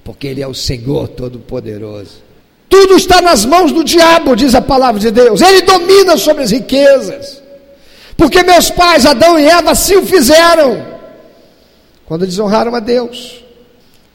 [0.02, 2.24] porque Ele é o Senhor Todo-Poderoso.
[2.68, 5.40] Tudo está nas mãos do diabo, diz a palavra de Deus.
[5.40, 7.40] Ele domina sobre as riquezas.
[8.16, 10.94] Porque meus pais, Adão e Eva, assim o fizeram.
[12.06, 13.44] quando desonraram a Deus.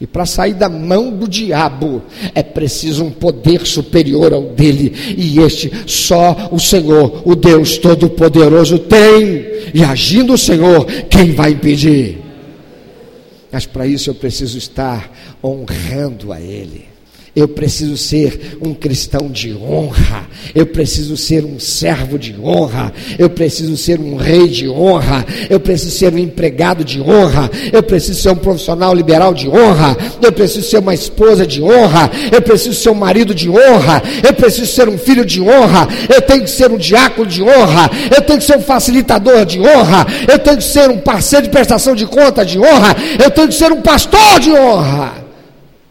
[0.02, 2.02] E para sair da mão do diabo
[2.34, 8.80] é preciso um poder superior ao dele, e este só o Senhor, o Deus Todo-Poderoso,
[8.80, 9.50] tem.
[9.74, 12.22] E agindo o Senhor, quem vai impedir?
[13.52, 15.12] Mas para isso eu preciso estar
[15.44, 16.89] honrando a Ele.
[17.40, 20.28] Eu preciso ser um cristão de honra.
[20.54, 22.92] Eu preciso ser um servo de honra.
[23.18, 25.26] Eu preciso ser um rei de honra.
[25.50, 27.50] Eu preciso ser um empregado de honra.
[27.72, 29.96] Eu preciso ser um profissional liberal de honra.
[30.22, 32.12] Eu preciso ser uma esposa de honra.
[32.30, 34.04] Eu preciso ser um marido de honra.
[34.22, 35.88] Eu preciso ser um filho de honra.
[36.14, 37.90] Eu tenho que ser um diácono de honra.
[38.14, 40.06] Eu tenho que ser um facilitador de honra.
[40.28, 42.98] Eu tenho que ser um parceiro de prestação de conta de honra.
[43.24, 45.29] Eu tenho que ser um pastor de honra.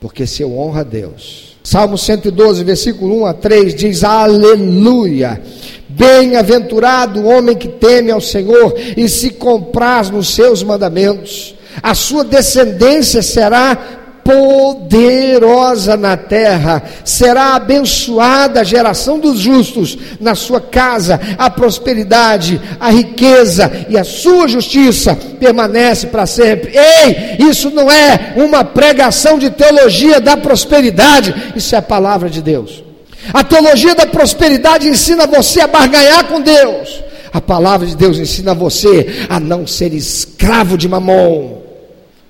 [0.00, 1.56] Porque se eu honro a Deus.
[1.62, 5.40] Salmo 112, versículo 1 a 3 diz: Aleluia.
[5.88, 11.54] Bem-aventurado o homem que teme ao Senhor e se compraz nos seus mandamentos.
[11.82, 13.97] A sua descendência será
[14.28, 22.90] poderosa na terra, será abençoada a geração dos justos, na sua casa a prosperidade, a
[22.90, 26.76] riqueza e a sua justiça permanece para sempre.
[26.76, 32.42] Ei, isso não é uma pregação de teologia da prosperidade, isso é a palavra de
[32.42, 32.84] Deus.
[33.32, 37.02] A teologia da prosperidade ensina você a barganhar com Deus.
[37.32, 41.62] A palavra de Deus ensina você a não ser escravo de mamon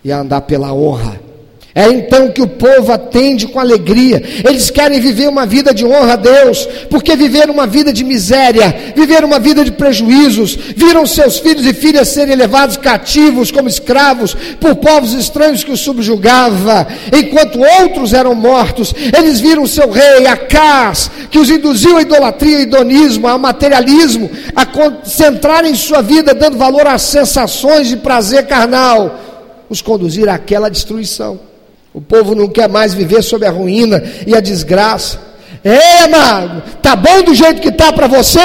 [0.04, 1.27] e a andar pela honra
[1.78, 4.20] é então que o povo atende com alegria.
[4.44, 8.92] Eles querem viver uma vida de honra a Deus, porque viver uma vida de miséria,
[8.96, 14.34] viver uma vida de prejuízos, viram seus filhos e filhas serem levados cativos como escravos
[14.60, 16.84] por povos estranhos que os subjugava,
[17.16, 18.92] enquanto outros eram mortos.
[19.16, 24.66] Eles viram seu rei Acás, que os induziu à idolatria, ao hedonismo, ao materialismo, a
[24.66, 29.16] concentrarem sua vida dando valor às sensações de prazer carnal,
[29.70, 31.46] os conduzir àquela destruição.
[31.92, 35.28] O povo não quer mais viver sob a ruína e a desgraça.
[35.64, 38.38] É, amado, tá bom do jeito que tá para você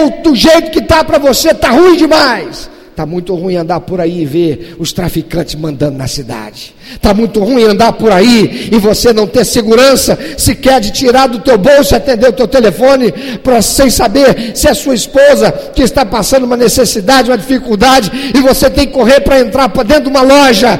[0.00, 2.70] ou do jeito que tá para você tá ruim demais?
[2.94, 6.74] Tá muito ruim andar por aí e ver os traficantes mandando na cidade.
[7.00, 11.38] Tá muito ruim andar por aí e você não ter segurança sequer de tirar do
[11.38, 13.10] teu bolso e atender o teu telefone
[13.42, 18.40] para sem saber se é sua esposa que está passando uma necessidade, uma dificuldade e
[18.42, 20.78] você tem que correr para entrar para dentro de uma loja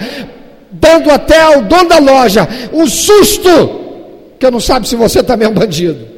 [0.82, 3.80] dando até ao dono da loja um susto,
[4.40, 6.08] que não sabe se você também é um bandido,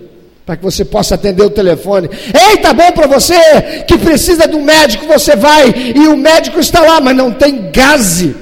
[0.46, 2.08] para que você possa atender o telefone.
[2.32, 6.58] Ei, tá bom para você que precisa de um médico, você vai e o médico
[6.58, 8.34] está lá, mas não tem gaze,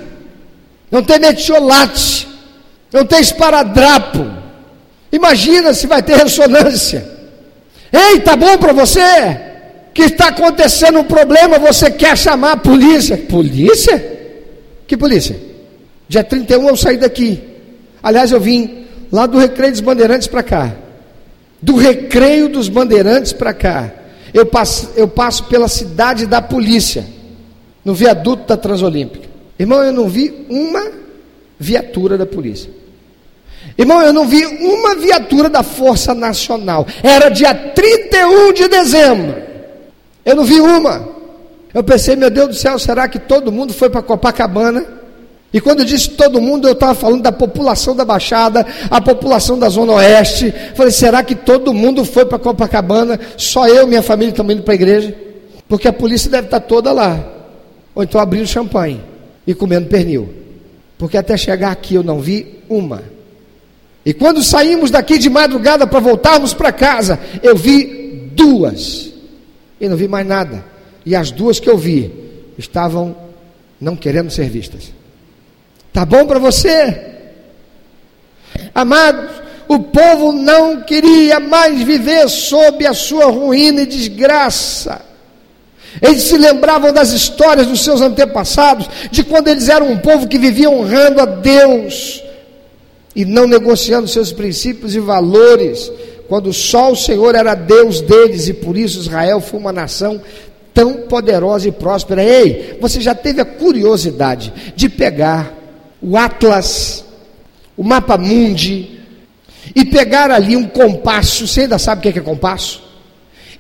[0.89, 2.29] não tem metiolate,
[2.93, 4.25] não tem esparadrapo.
[5.11, 7.05] Imagina se vai ter ressonância.
[7.93, 9.41] Ei, tá bom para você?
[9.93, 13.17] Que está acontecendo um problema, você quer chamar a polícia?
[13.17, 14.03] Polícia?
[14.87, 15.52] Que polícia?
[16.13, 17.43] Dia 31 eu saí daqui.
[18.03, 20.71] Aliás, eu vim lá do Recreio dos Bandeirantes para cá.
[21.63, 23.91] Do Recreio dos Bandeirantes para cá.
[24.35, 27.07] Eu passo, eu passo pela cidade da polícia,
[27.83, 29.27] no viaduto da Transolímpica.
[29.59, 30.87] Irmão, eu não vi uma
[31.59, 32.71] viatura da polícia.
[33.79, 36.87] Irmão, eu não vi uma viatura da Força Nacional.
[37.03, 39.43] Era dia 31 de dezembro.
[40.27, 41.09] Eu não vi uma.
[41.73, 45.01] Eu pensei, meu Deus do céu, será que todo mundo foi para Copacabana?
[45.53, 49.59] E quando eu disse todo mundo, eu estava falando da população da Baixada, a população
[49.59, 50.53] da Zona Oeste.
[50.75, 53.21] Falei, será que todo mundo foi para Copacabana?
[53.37, 55.15] Só eu e minha família estamos indo para a igreja?
[55.69, 57.23] Porque a polícia deve estar toda lá.
[57.95, 59.03] Ou então abrindo champanhe
[59.47, 60.33] e comendo pernil.
[60.97, 63.03] Porque até chegar aqui eu não vi uma.
[64.07, 69.13] E quando saímos daqui de madrugada para voltarmos para casa, eu vi duas.
[69.79, 70.65] E não vi mais nada.
[71.05, 72.11] E as duas que eu vi
[72.57, 73.15] estavam
[73.79, 74.93] não querendo ser vistas.
[75.93, 77.13] Tá bom para você?
[78.75, 79.31] Amados,
[79.69, 85.03] o povo não queria mais viver sob a sua ruína e desgraça.
[86.01, 90.39] Eles se lembravam das histórias dos seus antepassados, de quando eles eram um povo que
[90.39, 92.23] vivia honrando a Deus
[93.15, 95.93] e não negociando seus princípios e valores,
[96.29, 100.21] quando só o Senhor era Deus deles e por isso Israel foi uma nação
[100.73, 102.25] tão poderosa e próspera.
[102.25, 105.62] Ei, você já teve a curiosidade de pegar
[106.03, 107.05] o Atlas,
[107.77, 108.99] o mapa mundi,
[109.75, 112.83] e pegar ali um compasso, você ainda sabe o que é compasso?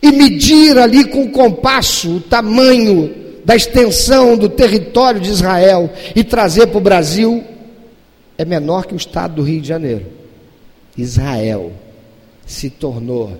[0.03, 3.14] E medir ali com o compasso o tamanho
[3.45, 7.45] da extensão do território de Israel e trazer para o Brasil,
[8.36, 10.07] é menor que o estado do Rio de Janeiro.
[10.97, 11.72] Israel
[12.45, 13.38] se tornou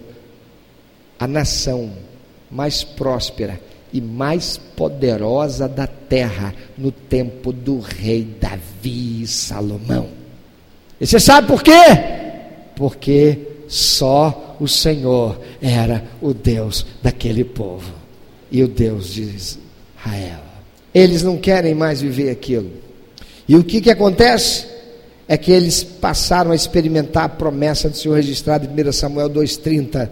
[1.19, 1.93] a nação
[2.51, 3.61] mais próspera
[3.93, 10.09] e mais poderosa da terra no tempo do rei Davi e Salomão.
[11.01, 11.73] E você sabe por quê?
[12.77, 13.39] Porque
[13.69, 17.93] só o Senhor era o Deus daquele povo
[18.51, 20.41] e o Deus de Israel.
[20.95, 22.71] Eles não querem mais viver aquilo.
[23.49, 24.67] E o que, que acontece?
[25.27, 30.09] É que eles passaram a experimentar a promessa do Senhor registrada em 1 Samuel 2,30,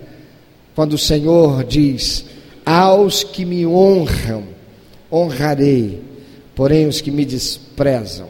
[0.75, 2.25] quando o Senhor diz:
[2.65, 4.45] Aos que me honram,
[5.11, 6.01] honrarei,
[6.55, 8.29] porém os que me desprezam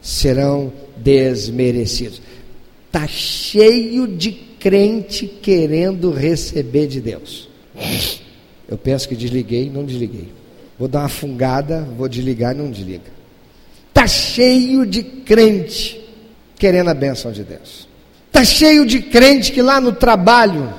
[0.00, 2.20] serão desmerecidos.
[2.86, 7.48] Está cheio de crente querendo receber de Deus.
[8.68, 10.28] Eu penso que desliguei não desliguei.
[10.78, 13.10] Vou dar uma fungada, vou desligar não desliga.
[13.88, 16.00] Está cheio de crente
[16.56, 17.88] querendo a bênção de Deus.
[18.26, 20.72] Está cheio de crente que lá no trabalho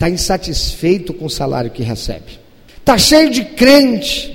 [0.00, 2.40] está insatisfeito com o salário que recebe.
[2.78, 4.34] Está cheio de crente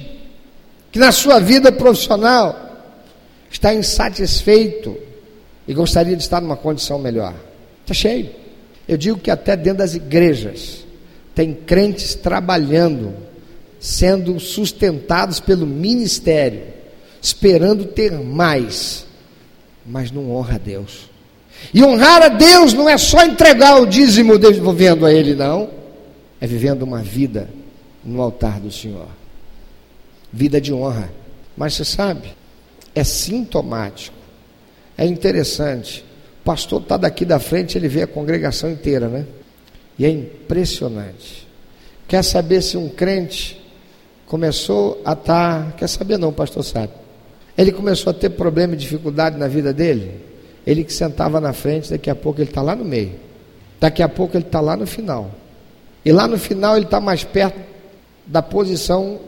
[0.92, 2.94] que na sua vida profissional
[3.50, 4.96] está insatisfeito
[5.68, 7.34] e gostaria de estar numa condição melhor.
[7.82, 8.30] Está cheio.
[8.88, 10.86] Eu digo que até dentro das igrejas
[11.34, 13.16] tem crentes trabalhando,
[13.80, 16.62] sendo sustentados pelo ministério,
[17.20, 19.08] esperando ter mais,
[19.84, 21.10] mas não honra a Deus.
[21.74, 25.70] E honrar a Deus não é só entregar o dízimo devolvendo a Ele, não.
[26.40, 27.50] É vivendo uma vida
[28.04, 29.08] no altar do Senhor.
[30.32, 31.12] Vida de honra.
[31.58, 32.34] Mas você sabe,
[32.94, 34.16] é sintomático.
[34.98, 36.06] É interessante.
[36.42, 39.26] O pastor está daqui da frente, ele vê a congregação inteira, né?
[39.98, 41.48] E é impressionante.
[42.08, 43.62] Quer saber se um crente
[44.28, 45.66] começou a estar.
[45.66, 46.94] Tá, quer saber, não, o pastor sabe.
[47.58, 50.35] Ele começou a ter problema e dificuldade na vida dele.
[50.66, 53.14] Ele que sentava na frente, daqui a pouco ele está lá no meio.
[53.80, 55.32] Daqui a pouco ele está lá no final.
[56.04, 57.60] E lá no final ele está mais perto
[58.26, 59.20] da posição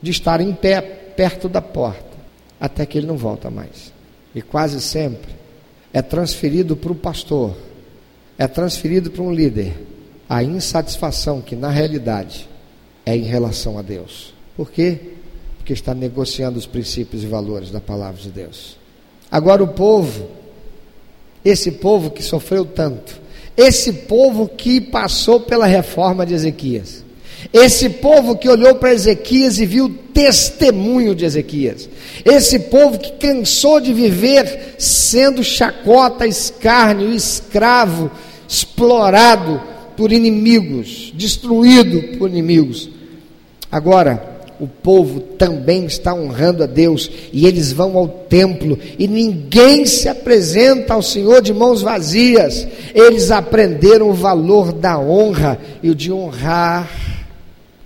[0.00, 2.12] de estar em pé, perto da porta.
[2.60, 3.92] Até que ele não volta mais.
[4.34, 5.42] E quase sempre
[5.92, 7.54] é transferido para o pastor,
[8.38, 9.74] é transferido para um líder
[10.28, 12.48] a insatisfação que na realidade
[13.04, 14.32] é em relação a Deus.
[14.56, 14.98] Por quê?
[15.58, 18.78] Porque está negociando os princípios e valores da palavra de Deus.
[19.30, 20.30] Agora o povo,
[21.44, 23.20] esse povo que sofreu tanto,
[23.56, 27.02] esse povo que passou pela reforma de Ezequias,
[27.52, 31.88] esse povo que olhou para Ezequias e viu o testemunho de Ezequias.
[32.24, 38.10] Esse povo que cansou de viver sendo chacota, escárnio, escravo,
[38.48, 39.60] explorado
[39.96, 42.88] por inimigos, destruído por inimigos.
[43.70, 44.31] Agora,
[44.62, 50.08] o povo também está honrando a Deus e eles vão ao templo e ninguém se
[50.08, 52.64] apresenta ao Senhor de mãos vazias.
[52.94, 57.11] Eles aprenderam o valor da honra e o de honrar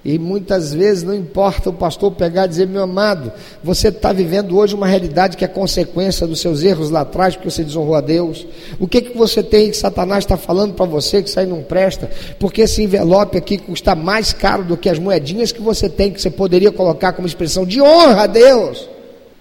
[0.09, 4.57] e muitas vezes não importa o pastor pegar e dizer, meu amado, você está vivendo
[4.57, 8.01] hoje uma realidade que é consequência dos seus erros lá atrás, porque você desonrou a
[8.01, 8.47] Deus.
[8.79, 11.61] O que, que você tem que Satanás está falando para você que isso aí não
[11.61, 12.09] presta?
[12.39, 16.23] Porque esse envelope aqui custa mais caro do que as moedinhas que você tem, que
[16.23, 18.89] você poderia colocar como expressão de honra a Deus.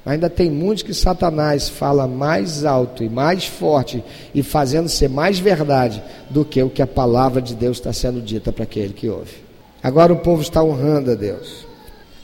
[0.03, 4.03] Ainda tem muitos que Satanás fala mais alto e mais forte
[4.33, 8.19] e fazendo ser mais verdade do que o que a palavra de Deus está sendo
[8.19, 9.44] dita para aquele que ouve.
[9.85, 11.63] Agora o povo está honrando a Deus.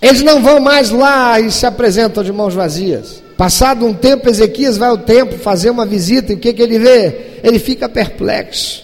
[0.02, 3.22] Eles não vão mais lá e se apresentam de mãos vazias.
[3.38, 6.80] Passado um tempo, Ezequias vai ao templo fazer uma visita e o que, que ele
[6.80, 7.40] vê?
[7.44, 8.84] Ele fica perplexo.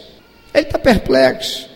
[0.53, 1.67] Ele está perplexo.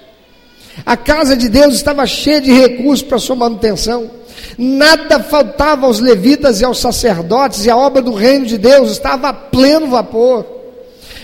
[0.85, 4.11] A casa de Deus estava cheia de recursos para sua manutenção.
[4.55, 9.29] Nada faltava aos levitas e aos sacerdotes, e a obra do reino de Deus estava
[9.29, 10.45] a pleno vapor.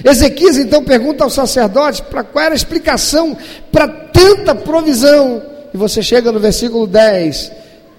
[0.03, 3.37] Ezequias então pergunta aos sacerdotes para qual era a explicação
[3.71, 5.55] para tanta provisão.
[5.73, 7.51] E você chega no versículo 10,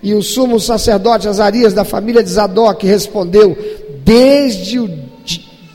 [0.02, 3.56] e o sumo sacerdote Azarias, da família de Zadok, respondeu:
[4.04, 4.88] Desde, o,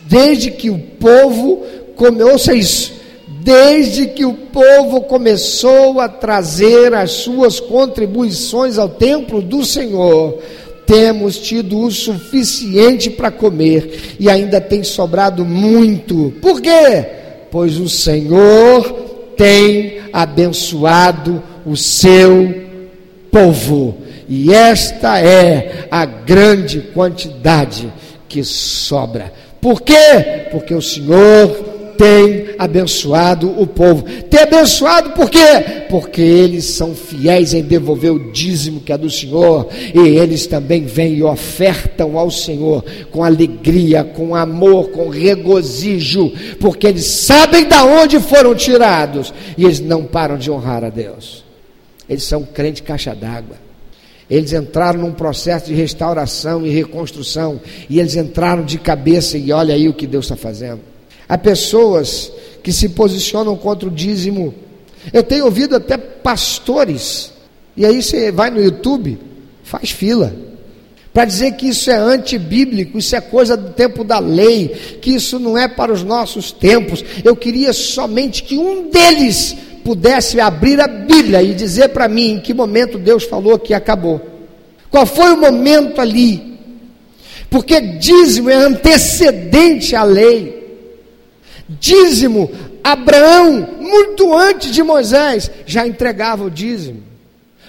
[0.06, 1.64] desde que o povo
[1.96, 2.94] comeu, ouça isso,
[3.44, 10.40] desde que o povo começou a trazer as suas contribuições ao templo do Senhor,
[10.86, 16.34] temos tido o suficiente para comer e ainda tem sobrado muito.
[16.42, 17.06] Por quê?
[17.52, 18.84] Pois o Senhor
[19.36, 22.64] tem abençoado o seu
[23.32, 23.98] povo.
[24.28, 27.92] E esta é a grande quantidade
[28.28, 29.32] que sobra.
[29.62, 30.48] Por quê?
[30.52, 34.04] Porque o Senhor tem abençoado o povo.
[34.30, 35.86] Tem abençoado por quê?
[35.90, 40.86] Porque eles são fiéis em devolver o dízimo que é do Senhor, e eles também
[40.86, 47.76] vêm e ofertam ao Senhor com alegria, com amor, com regozijo, porque eles sabem de
[47.76, 51.43] onde foram tirados e eles não param de honrar a Deus.
[52.08, 53.58] Eles são crente caixa d'água.
[54.30, 59.76] Eles entraram num processo de restauração e reconstrução, e eles entraram de cabeça, e olha
[59.76, 60.80] aí o que Deus está fazendo.
[61.28, 62.32] Há pessoas
[62.64, 64.54] que se posicionam contra o dízimo.
[65.12, 67.32] Eu tenho ouvido até pastores,
[67.76, 69.20] e aí você vai no YouTube,
[69.64, 70.34] faz fila,
[71.14, 75.38] para dizer que isso é antibíblico, isso é coisa do tempo da lei, que isso
[75.38, 77.06] não é para os nossos tempos.
[77.24, 82.40] Eu queria somente que um deles pudesse abrir a Bíblia e dizer para mim em
[82.40, 84.22] que momento Deus falou que acabou.
[84.90, 86.60] Qual foi o momento ali?
[87.50, 90.62] Porque dízimo é antecedente à lei.
[91.68, 92.50] Dízimo,
[92.84, 97.02] Abraão, muito antes de Moisés, já entregava o dízimo.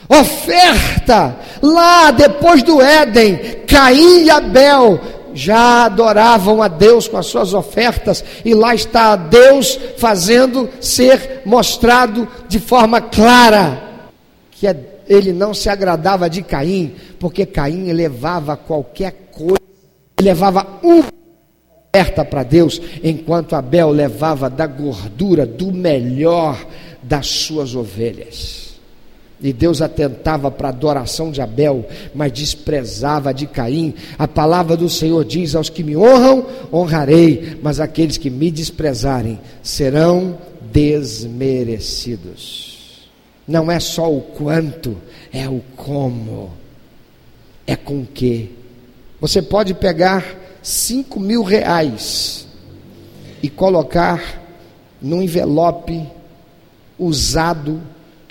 [0.08, 5.00] Oferta, lá depois do Éden, Caim e Abel
[5.34, 12.26] já adoravam a Deus com as suas ofertas, e lá está Deus fazendo ser mostrado
[12.48, 13.84] de forma clara
[14.64, 14.76] que é,
[15.06, 19.60] ele não se agradava de Caim, porque Caim levava qualquer coisa,
[20.20, 21.04] levava uma
[21.94, 26.64] oferta para Deus, enquanto Abel levava da gordura do melhor
[27.02, 28.73] das suas ovelhas.
[29.42, 33.94] E Deus atentava para a adoração de Abel, mas desprezava de Caim.
[34.18, 39.38] A palavra do Senhor diz: Aos que me honram, honrarei, mas aqueles que me desprezarem
[39.62, 40.38] serão
[40.72, 42.72] desmerecidos.
[43.46, 44.96] Não é só o quanto,
[45.32, 46.50] é o como,
[47.66, 48.50] é com que.
[49.20, 50.24] Você pode pegar
[50.62, 52.46] cinco mil reais
[53.42, 54.42] e colocar
[55.02, 56.02] num envelope
[56.98, 57.82] usado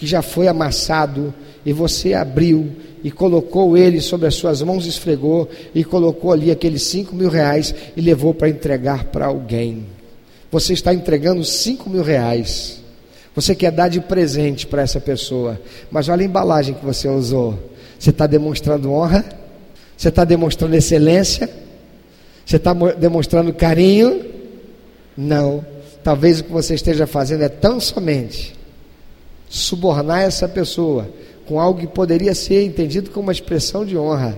[0.03, 1.33] que já foi amassado
[1.65, 2.69] e você abriu
[3.05, 7.73] e colocou ele sobre as suas mãos, esfregou e colocou ali aqueles cinco mil reais
[7.95, 9.85] e levou para entregar para alguém.
[10.51, 12.83] Você está entregando cinco mil reais.
[13.33, 15.57] Você quer dar de presente para essa pessoa,
[15.89, 17.57] mas olha a embalagem que você usou.
[17.97, 19.23] Você está demonstrando honra?
[19.95, 21.49] Você está demonstrando excelência?
[22.45, 24.21] Você está demonstrando carinho?
[25.15, 25.65] Não.
[26.03, 28.62] Talvez o que você esteja fazendo é tão somente
[29.53, 31.07] subornar essa pessoa
[31.45, 34.35] com algo que poderia ser entendido como uma expressão de honra.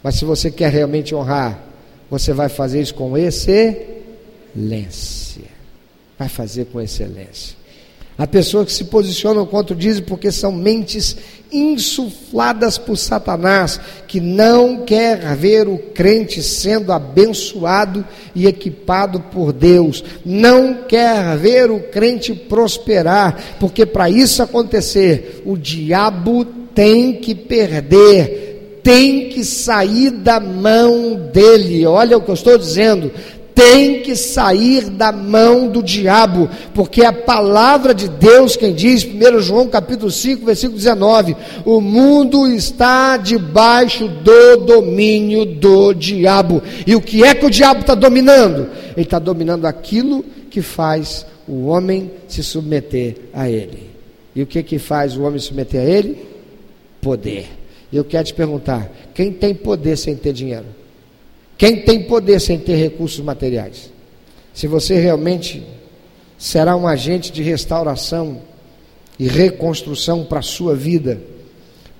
[0.00, 1.60] Mas se você quer realmente honrar,
[2.08, 3.82] você vai fazer isso com excelência.
[6.16, 7.56] Vai fazer com excelência.
[8.16, 11.16] Há pessoas que se posicionam contra o dízimo porque são mentes
[11.50, 18.04] insufladas por Satanás, que não quer ver o crente sendo abençoado
[18.34, 25.56] e equipado por Deus, não quer ver o crente prosperar, porque para isso acontecer, o
[25.56, 26.44] diabo
[26.74, 31.86] tem que perder, tem que sair da mão dele.
[31.86, 33.10] Olha o que eu estou dizendo
[33.54, 39.04] tem que sair da mão do diabo, porque é a palavra de Deus quem diz,
[39.04, 46.62] 1 João capítulo 5, versículo 19, o mundo está debaixo do domínio do diabo.
[46.86, 48.68] E o que é que o diabo está dominando?
[48.96, 53.90] Ele está dominando aquilo que faz o homem se submeter a ele.
[54.34, 56.18] E o que que faz o homem se submeter a ele?
[57.00, 57.46] Poder.
[57.92, 60.66] E eu quero te perguntar: quem tem poder sem ter dinheiro?
[61.56, 63.90] Quem tem poder sem ter recursos materiais?
[64.52, 65.64] Se você realmente
[66.36, 68.40] será um agente de restauração
[69.18, 71.20] e reconstrução para a sua vida,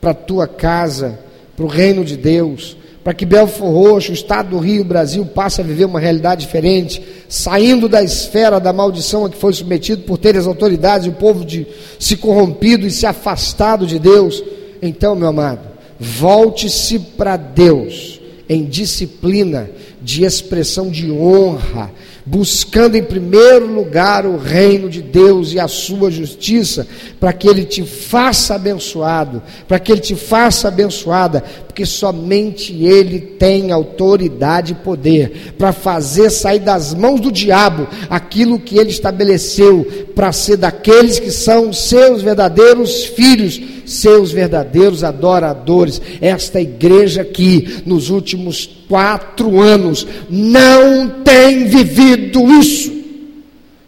[0.00, 1.18] para a tua casa,
[1.56, 5.60] para o reino de Deus, para que Belfor Roxo, o estado do Rio, Brasil, passe
[5.60, 10.18] a viver uma realidade diferente, saindo da esfera da maldição a que foi submetido por
[10.18, 11.66] ter as autoridades e o povo de
[11.98, 14.42] se corrompido e se afastado de Deus.
[14.80, 15.60] Então, meu amado,
[16.00, 19.70] volte-se para Deus em disciplina,
[20.02, 21.90] de expressão de honra,
[22.26, 26.86] buscando em primeiro lugar o reino de Deus e a sua justiça,
[27.20, 31.42] para que ele te faça abençoado, para que ele te faça abençoada,
[31.74, 38.60] porque somente ele tem autoridade e poder para fazer sair das mãos do diabo aquilo
[38.60, 46.00] que ele estabeleceu para ser daqueles que são seus verdadeiros filhos seus verdadeiros adoradores.
[46.20, 52.90] Esta igreja aqui, nos últimos quatro anos, não tem vivido isso.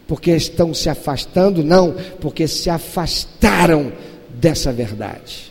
[0.05, 1.63] Porque estão se afastando?
[1.63, 3.91] Não, porque se afastaram
[4.29, 5.46] dessa verdade.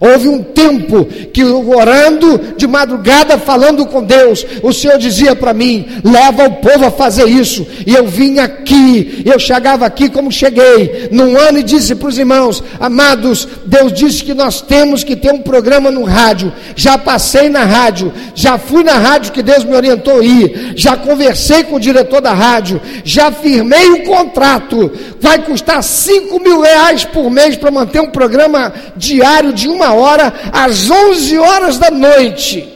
[0.00, 5.86] Houve um tempo que orando de madrugada, falando com Deus, o Senhor dizia para mim:
[6.02, 7.66] leva o povo a fazer isso.
[7.86, 12.18] E eu vim aqui, eu chegava aqui como cheguei, num ano e disse para os
[12.18, 16.50] irmãos: amados, Deus disse que nós temos que ter um programa no rádio.
[16.74, 20.96] Já passei na rádio, já fui na rádio que Deus me orientou a ir, já
[20.96, 24.90] conversei com o diretor da rádio, já firmei o contrato.
[25.20, 30.32] Vai custar 5 mil reais por mês para manter um programa diário de uma hora
[30.52, 32.66] às 11 horas da noite.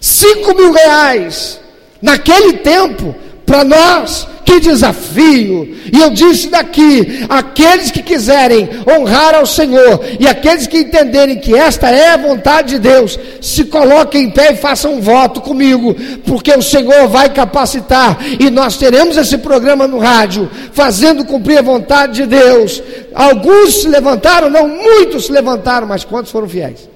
[0.00, 1.60] 5 mil reais.
[2.00, 3.14] Naquele tempo,
[3.52, 5.76] para nós, que desafio!
[5.92, 11.54] E eu disse daqui: aqueles que quiserem honrar ao Senhor e aqueles que entenderem que
[11.54, 15.94] esta é a vontade de Deus, se coloquem em pé e façam um voto comigo,
[16.24, 21.62] porque o Senhor vai capacitar e nós teremos esse programa no rádio, fazendo cumprir a
[21.62, 22.82] vontade de Deus.
[23.14, 26.88] Alguns se levantaram, não muitos se levantaram, mas quantos foram fiéis?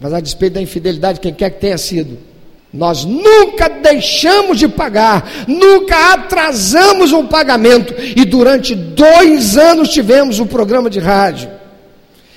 [0.00, 2.31] Mas a despeito da infidelidade, quem quer que tenha sido,
[2.72, 10.46] nós nunca deixamos de pagar, nunca atrasamos um pagamento, e durante dois anos tivemos um
[10.46, 11.61] programa de rádio.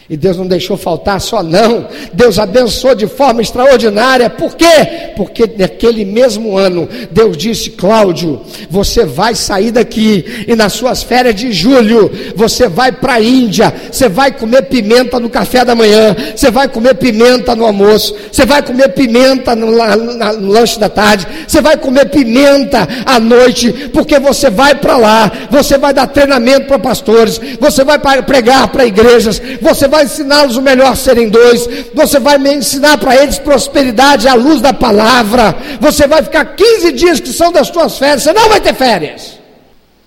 [0.07, 1.87] E Deus não deixou faltar só não.
[2.13, 4.29] Deus abençoou de forma extraordinária.
[4.29, 5.13] Por quê?
[5.17, 11.33] Porque naquele mesmo ano, Deus disse: Cláudio, você vai sair daqui e nas suas férias
[11.33, 16.15] de julho, você vai para a Índia, você vai comer pimenta no café da manhã,
[16.35, 21.27] você vai comer pimenta no almoço, você vai comer pimenta no, no, lanche da tarde,
[21.47, 26.67] você vai comer pimenta à noite, porque você vai para lá, você vai dar treinamento
[26.67, 31.67] para pastores, você vai pregar para igrejas, você vai vai ensiná-los o melhor serem dois,
[31.93, 37.19] você vai ensinar para eles prosperidade à luz da palavra, você vai ficar 15 dias
[37.19, 39.44] que são das tuas férias, você não vai ter férias.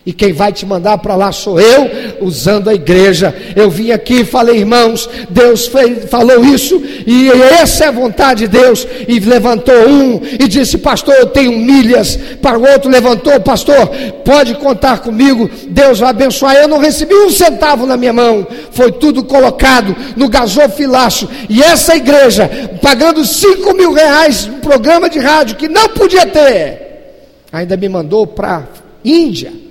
[0.09, 3.37] E quem vai te mandar para lá sou eu, usando a igreja.
[3.55, 8.47] Eu vim aqui e falei, irmãos, Deus fez, falou isso, e essa é a vontade
[8.47, 8.87] de Deus.
[9.07, 12.19] E levantou um e disse, pastor, eu tenho milhas.
[12.41, 13.87] Para o outro levantou, pastor,
[14.25, 16.57] pode contar comigo, Deus vai abençoar.
[16.57, 21.29] Eu não recebi um centavo na minha mão, foi tudo colocado no gasofilaço.
[21.51, 22.51] E essa igreja,
[22.81, 28.27] pagando 5 mil reais um programa de rádio que não podia ter, ainda me mandou
[28.27, 28.67] para
[29.05, 29.68] Índia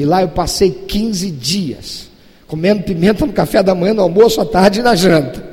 [0.00, 2.08] e lá eu passei 15 dias,
[2.46, 5.44] comendo pimenta no café da manhã, no almoço, à tarde e na janta.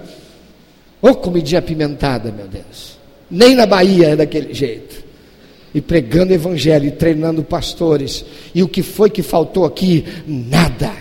[1.02, 2.98] Ô oh, comidinha apimentada, meu Deus.
[3.30, 5.04] Nem na Bahia é daquele jeito.
[5.76, 8.24] E pregando evangelho, e treinando pastores.
[8.56, 10.06] E o que foi que faltou aqui?
[10.26, 10.94] Nada.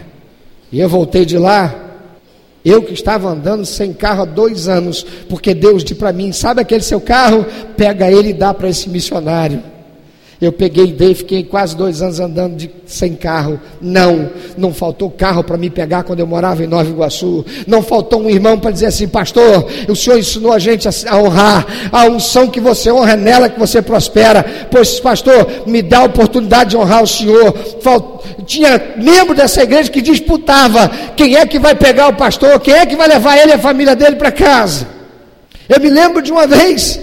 [0.73, 2.01] E eu voltei de lá,
[2.65, 6.63] eu que estava andando sem carro há dois anos, porque Deus disse para mim: sabe
[6.63, 7.47] aquele seu carro?
[7.77, 9.76] Pega ele e dá para esse missionário.
[10.41, 13.59] Eu peguei e dei, fiquei quase dois anos andando de, sem carro.
[13.81, 17.45] Não, não faltou carro para me pegar quando eu morava em Nova Iguaçu.
[17.67, 21.17] Não faltou um irmão para dizer assim, pastor, o senhor ensinou a gente a, a,
[21.19, 21.67] honrar.
[21.91, 24.45] A unção que você honra é nela que você prospera.
[24.71, 27.57] Pois, pastor, me dá a oportunidade de honrar o senhor.
[27.81, 28.17] Falt...
[28.45, 32.85] Tinha membro dessa igreja que disputava quem é que vai pegar o pastor, quem é
[32.85, 34.87] que vai levar ele e a família dele para casa.
[35.67, 37.01] Eu me lembro de uma vez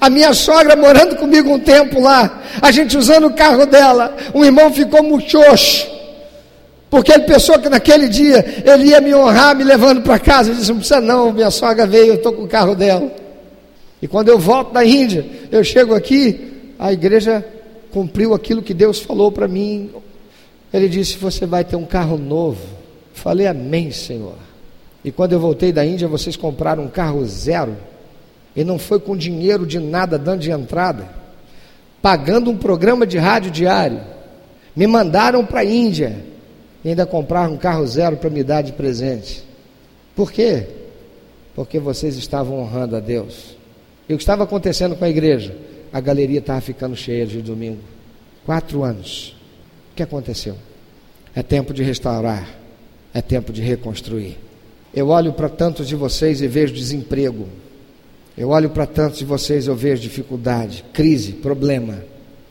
[0.00, 4.44] a minha sogra morando comigo um tempo lá, a gente usando o carro dela, um
[4.44, 5.88] irmão ficou muxoxo,
[6.90, 10.50] porque ele pensou que naquele dia ele ia me honrar me levando para casa.
[10.50, 13.10] Eu disse: Não precisa, não, minha sogra veio, eu estou com o carro dela.
[14.00, 17.44] E quando eu volto da Índia, eu chego aqui, a igreja
[17.90, 19.90] cumpriu aquilo que Deus falou para mim.
[20.72, 22.62] Ele disse: Você vai ter um carro novo.
[23.12, 24.36] Falei: Amém, Senhor.
[25.04, 27.76] E quando eu voltei da Índia, vocês compraram um carro zero.
[28.54, 31.08] E não foi com dinheiro de nada dando de entrada,
[32.02, 34.00] pagando um programa de rádio diário.
[34.74, 36.24] Me mandaram para a Índia
[36.84, 39.44] e ainda compraram um carro zero para me dar de presente.
[40.14, 40.66] Por quê?
[41.54, 43.56] Porque vocês estavam honrando a Deus.
[44.08, 45.54] E o que estava acontecendo com a igreja?
[45.92, 47.82] A galeria estava ficando cheia de domingo.
[48.46, 49.36] Quatro anos.
[49.92, 50.56] O que aconteceu?
[51.34, 52.48] É tempo de restaurar.
[53.12, 54.38] É tempo de reconstruir.
[54.94, 57.46] Eu olho para tantos de vocês e vejo desemprego.
[58.38, 62.04] Eu olho para tantos de vocês, eu vejo dificuldade, crise, problema.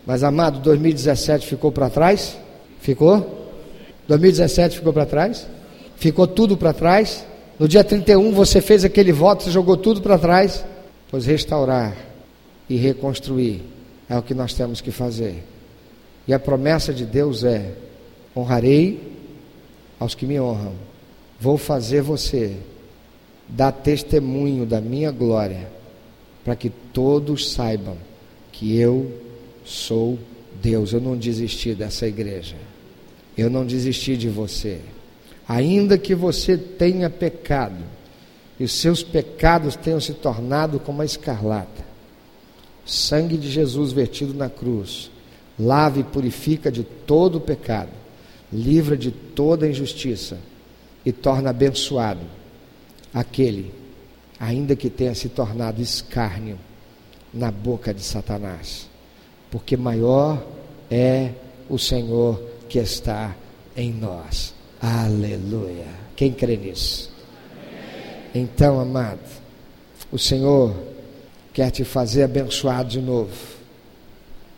[0.06, 2.38] Mas amado, 2017 ficou para trás?
[2.82, 3.54] Ficou?
[4.06, 5.48] 2017 ficou para trás?
[5.96, 7.26] Ficou tudo para trás?
[7.58, 10.66] No dia 31 você fez aquele voto, você jogou tudo para trás?
[11.10, 11.96] Pois restaurar
[12.70, 13.64] e reconstruir
[14.10, 15.42] é o que nós temos que fazer.
[16.28, 17.72] E a promessa de Deus é:
[18.36, 19.10] honrarei
[19.98, 20.74] aos que me honram.
[21.40, 22.58] Vou fazer você
[23.48, 25.77] dar testemunho da minha glória
[26.48, 27.98] para que todos saibam
[28.54, 29.12] que eu
[29.66, 30.18] sou
[30.62, 30.94] Deus.
[30.94, 32.56] Eu não desisti dessa igreja.
[33.38, 34.80] Eu não desisti de você.
[35.46, 37.84] Ainda que você tenha pecado,
[38.58, 41.84] e os seus pecados tenham se tornado como a escarlata,
[42.86, 45.12] sangue de Jesus vertido na cruz,
[45.60, 47.92] lava e purifica de todo o pecado,
[48.54, 50.38] livra de toda injustiça
[51.06, 52.22] e torna abençoado
[53.14, 53.87] aquele
[54.40, 56.58] ainda que tenha se tornado escárnio
[57.34, 58.88] na boca de Satanás,
[59.52, 60.46] porque maior
[60.90, 61.32] é
[61.70, 63.36] o Senhor que está
[63.76, 64.54] em nós.
[64.82, 65.88] Aleluia.
[66.16, 67.12] Quem crê nisso?
[68.34, 69.20] Então, amado,
[70.12, 70.76] o Senhor
[71.54, 73.34] quer te fazer abençoado de novo.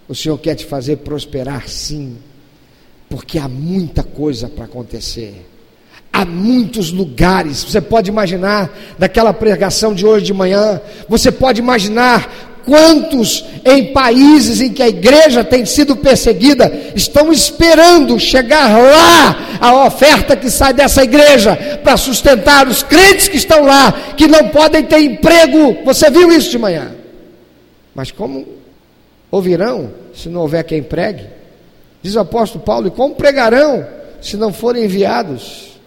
[0.07, 2.17] O Senhor quer te fazer prosperar, sim,
[3.09, 5.45] porque há muita coisa para acontecer.
[6.11, 12.49] Há muitos lugares, você pode imaginar daquela pregação de hoje de manhã, você pode imaginar
[12.69, 19.87] Quantos em países em que a igreja tem sido perseguida estão esperando chegar lá a
[19.87, 24.83] oferta que sai dessa igreja para sustentar os crentes que estão lá, que não podem
[24.83, 25.83] ter emprego?
[25.83, 26.91] Você viu isso de manhã?
[27.95, 28.45] Mas como
[29.31, 31.25] ouvirão se não houver quem pregue?
[32.03, 33.83] Diz o apóstolo Paulo: e como pregarão
[34.21, 35.78] se não forem enviados?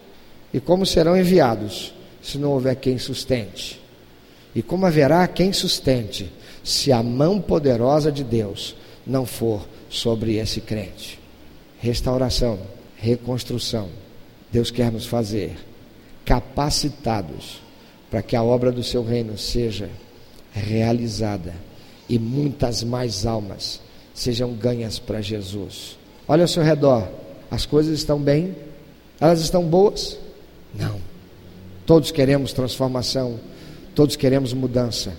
[0.53, 3.81] E como serão enviados se não houver quem sustente?
[4.55, 6.31] E como haverá quem sustente?
[6.63, 8.75] se a mão poderosa de Deus
[9.05, 11.19] não for sobre esse crente.
[11.79, 12.57] Restauração,
[12.95, 13.89] reconstrução,
[14.51, 15.57] Deus quer nos fazer
[16.25, 17.61] capacitados
[18.09, 19.89] para que a obra do seu reino seja
[20.53, 21.53] realizada
[22.07, 23.81] e muitas mais almas
[24.13, 25.97] sejam ganhas para Jesus.
[26.25, 27.09] Olha ao seu redor,
[27.51, 28.55] as coisas estão bem?
[29.19, 30.17] Elas estão boas?
[30.73, 30.99] Não.
[31.85, 33.39] Todos queremos transformação,
[33.93, 35.13] todos queremos mudança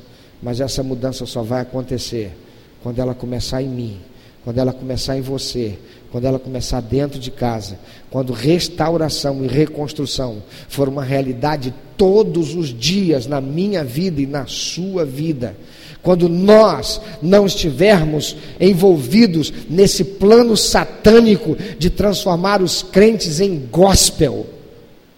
[0.45, 2.37] mas essa mudança só vai acontecer
[2.83, 3.97] quando ela começar em mim,
[4.45, 5.79] quando ela começar em você,
[6.13, 7.79] quando ela começar dentro de casa,
[8.11, 14.45] quando restauração e reconstrução for uma realidade todos os dias na minha vida e na
[14.47, 15.57] sua vida.
[16.03, 24.45] Quando nós não estivermos envolvidos nesse plano satânico de transformar os crentes em gospel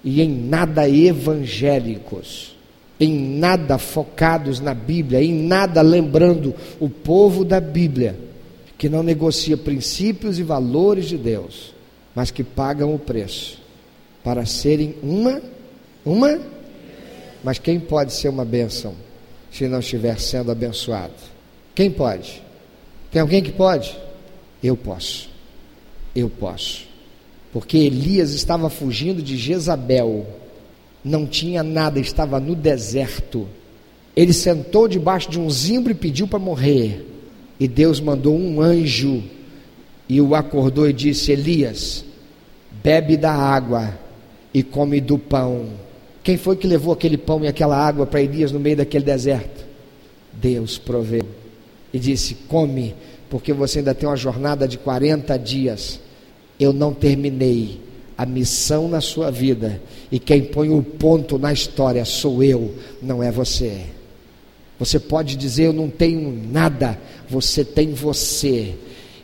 [0.07, 2.57] e em nada evangélicos
[2.99, 8.19] em nada focados na Bíblia, em nada lembrando o povo da Bíblia,
[8.79, 11.75] que não negocia princípios e valores de Deus,
[12.15, 13.61] mas que pagam o preço
[14.25, 15.43] para serem uma,
[16.05, 16.41] uma,
[17.45, 18.95] mas quem pode ser uma bênção
[19.53, 21.13] se não estiver sendo abençoado?
[21.75, 22.43] Quem pode?
[23.11, 23.97] Tem alguém que pode?
[24.63, 25.29] Eu posso.
[26.15, 26.87] Eu posso.
[27.57, 30.27] Porque Elias estava fugindo de Jezabel
[31.03, 33.49] não tinha nada, estava no deserto.
[34.15, 37.07] Ele sentou debaixo de um zimbro e pediu para morrer.
[37.59, 39.23] E Deus mandou um anjo
[40.07, 42.05] e o acordou e disse: Elias,
[42.85, 43.99] bebe da água
[44.53, 45.65] e come do pão.
[46.23, 49.65] Quem foi que levou aquele pão e aquela água para Elias no meio daquele deserto?
[50.31, 51.27] Deus proveu
[51.91, 52.95] e disse: Come,
[53.31, 56.05] porque você ainda tem uma jornada de 40 dias.
[56.59, 57.81] Eu não terminei
[58.17, 59.81] a missão na sua vida
[60.11, 63.83] e quem põe o ponto na história sou eu, não é você.
[64.79, 66.99] Você pode dizer eu não tenho nada,
[67.29, 68.75] você tem você.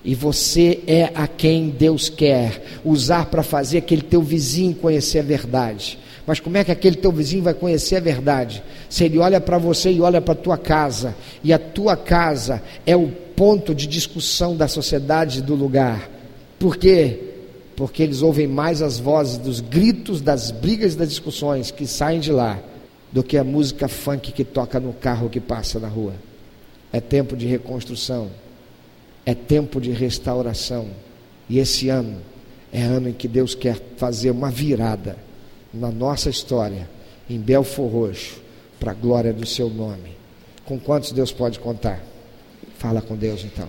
[0.05, 5.23] E você é a quem Deus quer usar para fazer aquele teu vizinho conhecer a
[5.23, 5.99] verdade.
[6.27, 8.63] Mas como é que aquele teu vizinho vai conhecer a verdade?
[8.89, 12.63] Se ele olha para você e olha para a tua casa, e a tua casa
[12.87, 16.11] é o ponto de discussão da sociedade do lugar.
[16.63, 17.33] Por quê?
[17.83, 22.31] porque eles ouvem mais as vozes dos gritos, das brigas, das discussões que saem de
[22.31, 22.63] lá,
[23.11, 26.15] do que a música funk que toca no carro que passa na rua.
[26.93, 28.31] É tempo de reconstrução,
[29.25, 30.91] é tempo de restauração,
[31.49, 32.19] e esse ano
[32.73, 35.17] é ano em que Deus quer fazer uma virada
[35.73, 36.89] na nossa história,
[37.29, 38.41] em Belfor Roxo,
[38.79, 40.17] para a glória do seu nome.
[40.65, 42.01] Com quantos Deus pode contar?
[42.79, 43.69] Fala com Deus então.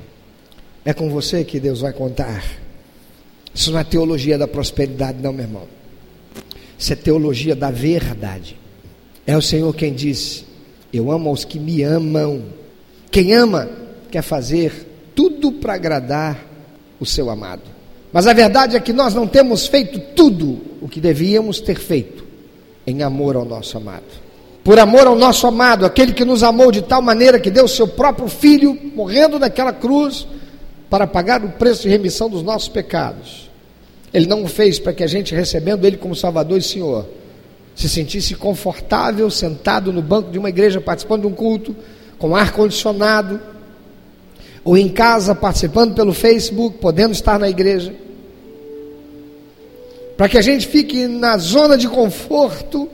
[0.85, 2.43] É com você que Deus vai contar.
[3.53, 5.67] Isso não é teologia da prosperidade, não, meu irmão.
[6.77, 8.57] Isso é teologia da verdade.
[9.25, 10.43] É o Senhor quem diz:
[10.91, 12.43] Eu amo aos que me amam.
[13.11, 13.69] Quem ama
[14.09, 16.45] quer fazer tudo para agradar
[16.99, 17.61] o seu amado.
[18.11, 22.23] Mas a verdade é que nós não temos feito tudo o que devíamos ter feito
[22.85, 24.03] em amor ao nosso amado.
[24.63, 27.87] Por amor ao nosso amado, aquele que nos amou de tal maneira que deu seu
[27.87, 30.27] próprio filho morrendo naquela cruz
[30.93, 33.49] para pagar o preço de remissão dos nossos pecados.
[34.13, 37.07] Ele não o fez para que a gente, recebendo Ele como Salvador e Senhor,
[37.75, 41.75] se sentisse confortável sentado no banco de uma igreja participando de um culto,
[42.19, 43.41] com ar-condicionado,
[44.63, 47.91] ou em casa participando pelo Facebook, podendo estar na igreja.
[50.15, 52.87] Para que a gente fique na zona de conforto,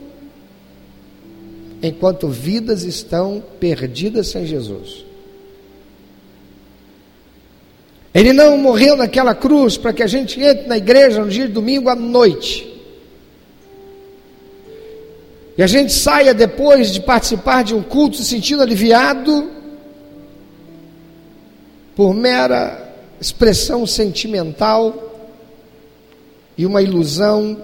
[1.82, 5.09] enquanto vidas estão perdidas sem Jesus.
[8.12, 11.52] Ele não morreu naquela cruz para que a gente entre na igreja no dia de
[11.52, 12.68] domingo à noite.
[15.56, 19.50] E a gente saia depois de participar de um culto se sentindo aliviado
[21.94, 25.28] por mera expressão sentimental
[26.56, 27.62] e uma ilusão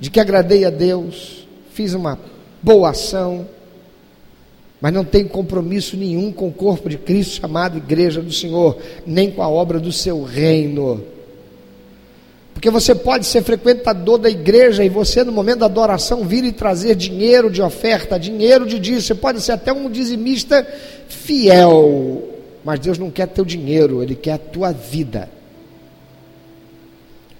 [0.00, 2.18] de que agradei a Deus, fiz uma
[2.62, 3.46] boa ação,
[4.80, 9.30] mas não tem compromisso nenhum com o corpo de Cristo chamado Igreja do Senhor, nem
[9.30, 11.02] com a obra do seu reino.
[12.56, 16.52] Porque você pode ser frequentador da igreja e você, no momento da adoração, vir e
[16.52, 19.02] trazer dinheiro de oferta, dinheiro de dízimo.
[19.02, 20.66] Você pode ser até um dizimista
[21.06, 22.24] fiel,
[22.64, 25.28] mas Deus não quer teu dinheiro, Ele quer a tua vida.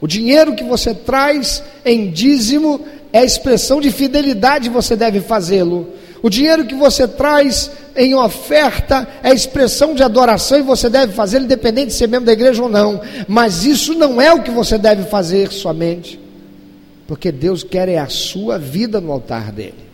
[0.02, 5.88] O dinheiro que você traz em dízimo é expressão de fidelidade, você deve fazê-lo.
[6.22, 11.40] O dinheiro que você traz em oferta é expressão de adoração e você deve fazer,
[11.40, 13.00] independente de ser membro da igreja ou não.
[13.28, 16.18] Mas isso não é o que você deve fazer somente,
[17.06, 19.86] porque Deus quer é a sua vida no altar dele.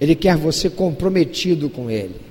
[0.00, 2.28] Ele quer você comprometido com Ele.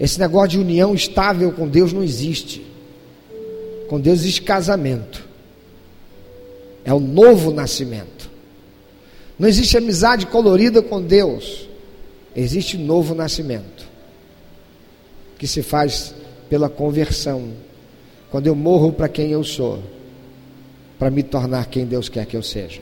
[0.00, 2.64] Esse negócio de união estável com Deus não existe.
[3.88, 5.26] Com Deus existe casamento.
[6.84, 8.17] É o novo nascimento.
[9.38, 11.68] Não existe amizade colorida com Deus.
[12.34, 13.86] Existe novo nascimento.
[15.38, 16.14] Que se faz
[16.48, 17.52] pela conversão.
[18.30, 19.82] Quando eu morro para quem eu sou,
[20.98, 22.80] para me tornar quem Deus quer que eu seja.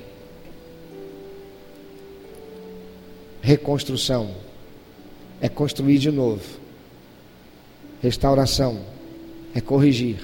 [3.43, 4.31] Reconstrução
[5.41, 6.43] é construir de novo.
[8.03, 8.81] Restauração
[9.55, 10.19] é corrigir,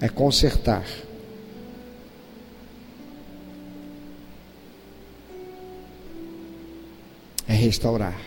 [0.00, 0.84] é consertar.
[7.48, 8.18] É restaurar.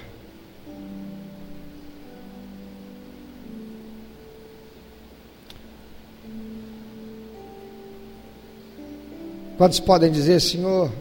[9.58, 10.92] Quantos podem dizer, Senhor,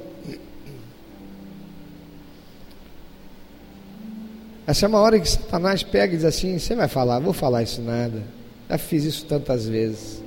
[4.66, 7.62] Essa é uma hora que Satanás pega e diz assim: Você vai falar, vou falar
[7.62, 8.20] isso nada.
[8.68, 10.20] Já fiz isso tantas vezes.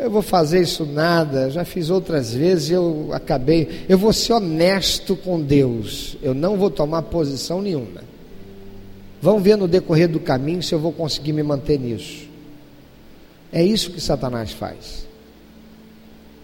[0.00, 3.84] Eu vou fazer isso nada, já fiz outras vezes, eu acabei.
[3.88, 6.16] Eu vou ser honesto com Deus.
[6.22, 8.02] Eu não vou tomar posição nenhuma.
[9.20, 12.28] Vão ver no decorrer do caminho se eu vou conseguir me manter nisso.
[13.52, 15.04] É isso que Satanás faz.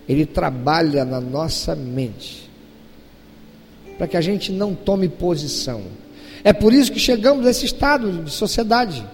[0.09, 2.51] Ele trabalha na nossa mente
[3.97, 5.83] para que a gente não tome posição.
[6.43, 9.07] É por isso que chegamos a esse estado de sociedade,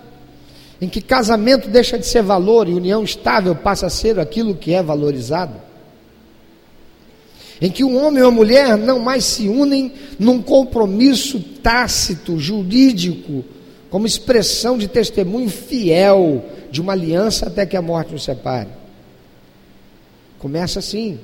[0.80, 4.72] em que casamento deixa de ser valor e união estável passa a ser aquilo que
[4.72, 5.54] é valorizado.
[7.60, 13.44] Em que um homem e uma mulher não mais se unem num compromisso tácito, jurídico,
[13.90, 18.68] como expressão de testemunho fiel de uma aliança até que a morte nos separe.
[20.38, 21.20] Começa assim.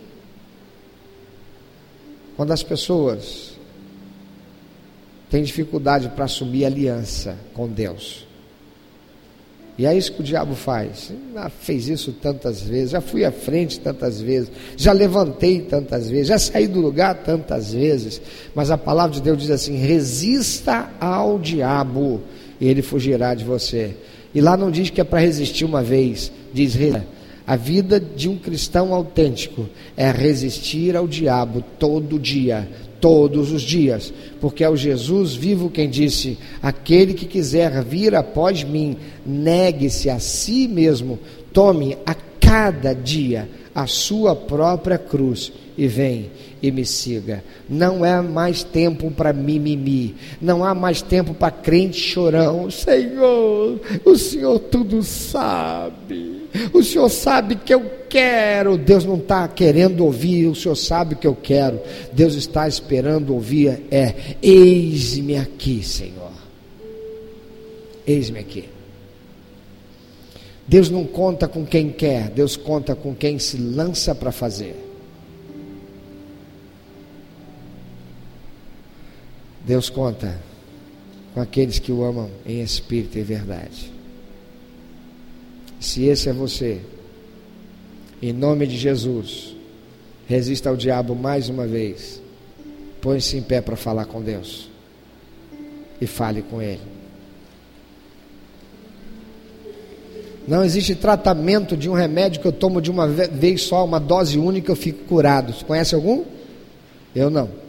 [2.36, 3.52] Quando as pessoas
[5.30, 8.25] têm dificuldade para assumir aliança com Deus.
[9.78, 11.12] E é isso que o diabo faz.
[11.34, 16.28] Já fez isso tantas vezes, já fui à frente tantas vezes, já levantei tantas vezes,
[16.28, 18.20] já saí do lugar tantas vezes.
[18.54, 22.22] Mas a palavra de Deus diz assim: resista ao diabo
[22.60, 23.94] e ele fugirá de você.
[24.34, 26.74] E lá não diz que é para resistir uma vez, diz
[27.46, 32.68] a vida de um cristão autêntico é resistir ao diabo todo dia,
[33.00, 38.62] todos os dias, porque é o Jesus vivo quem disse: aquele que quiser vir após
[38.64, 41.18] mim, negue-se a si mesmo,
[41.52, 46.30] tome a cada dia a sua própria cruz e vem
[46.62, 47.44] e me siga.
[47.68, 52.70] Não é mais tempo para mimimi, não há mais tempo para crente chorão.
[52.70, 56.45] Senhor, o Senhor tudo sabe.
[56.72, 58.76] O Senhor sabe que eu quero.
[58.76, 61.80] Deus não está querendo ouvir, o Senhor sabe que eu quero.
[62.12, 63.82] Deus está esperando ouvir.
[63.90, 66.32] É, eis-me aqui, Senhor.
[68.06, 68.68] Eis-me aqui.
[70.68, 74.74] Deus não conta com quem quer, Deus conta com quem se lança para fazer.
[79.64, 80.40] Deus conta
[81.34, 83.95] com aqueles que o amam em espírito e verdade.
[85.80, 86.80] Se esse é você,
[88.22, 89.54] em nome de Jesus,
[90.26, 92.20] resista ao diabo mais uma vez.
[93.00, 94.68] Põe-se em pé para falar com Deus.
[96.00, 96.80] E fale com Ele.
[100.46, 104.38] Não existe tratamento de um remédio que eu tomo de uma vez só, uma dose
[104.38, 105.52] única, eu fico curado.
[105.52, 106.24] Você conhece algum?
[107.14, 107.65] Eu não.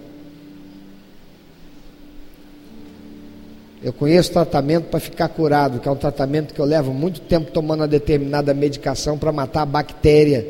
[3.81, 7.51] Eu conheço tratamento para ficar curado, que é um tratamento que eu levo muito tempo
[7.51, 10.47] tomando uma determinada medicação para matar a bactéria,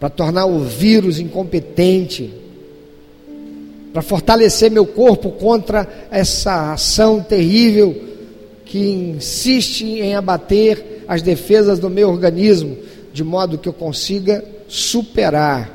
[0.00, 2.32] para tornar o vírus incompetente,
[3.92, 7.94] para fortalecer meu corpo contra essa ação terrível
[8.64, 12.78] que insiste em abater as defesas do meu organismo,
[13.12, 15.73] de modo que eu consiga superar.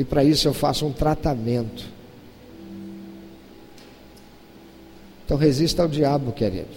[0.00, 1.84] E para isso eu faço um tratamento.
[5.22, 6.70] Então resista ao diabo, querido.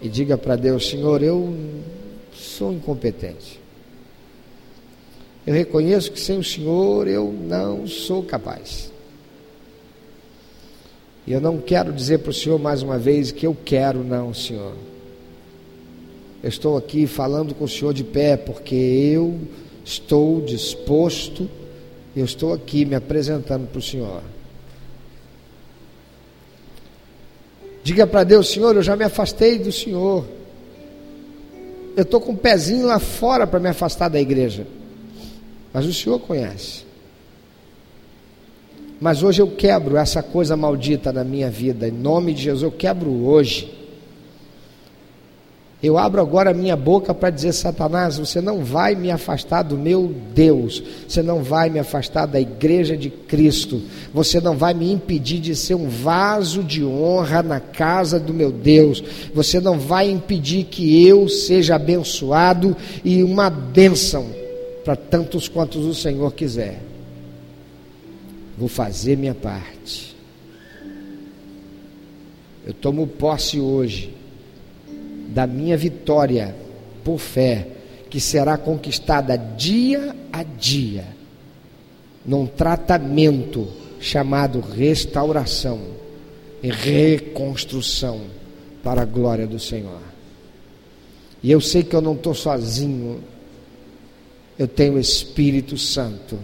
[0.00, 1.52] E diga para Deus: Senhor, eu
[2.32, 3.58] sou incompetente.
[5.44, 8.92] Eu reconheço que sem o Senhor eu não sou capaz.
[11.26, 14.32] E eu não quero dizer para o Senhor mais uma vez que eu quero, não,
[14.32, 14.76] Senhor.
[16.44, 19.36] Eu estou aqui falando com o Senhor de pé porque eu
[19.84, 21.48] estou disposto,
[22.14, 24.22] eu estou aqui me apresentando para o Senhor.
[27.82, 30.24] Diga para Deus, Senhor, eu já me afastei do Senhor.
[31.96, 34.66] Eu estou com um pezinho lá fora para me afastar da igreja.
[35.72, 36.84] Mas o Senhor conhece.
[39.00, 41.88] Mas hoje eu quebro essa coisa maldita na minha vida.
[41.88, 43.79] Em nome de Jesus, eu quebro hoje.
[45.82, 49.78] Eu abro agora a minha boca para dizer: Satanás, você não vai me afastar do
[49.78, 53.80] meu Deus, você não vai me afastar da igreja de Cristo,
[54.12, 58.52] você não vai me impedir de ser um vaso de honra na casa do meu
[58.52, 59.02] Deus,
[59.32, 64.26] você não vai impedir que eu seja abençoado e uma bênção
[64.84, 66.82] para tantos quantos o Senhor quiser.
[68.58, 70.14] Vou fazer minha parte.
[72.66, 74.19] Eu tomo posse hoje
[75.30, 76.54] da minha vitória
[77.04, 77.66] por fé,
[78.08, 81.06] que será conquistada dia a dia,
[82.26, 83.68] num tratamento
[84.00, 85.78] chamado restauração
[86.62, 88.22] e reconstrução
[88.82, 90.00] para a glória do Senhor.
[91.42, 93.20] E eu sei que eu não estou sozinho,
[94.58, 96.38] eu tenho o Espírito Santo.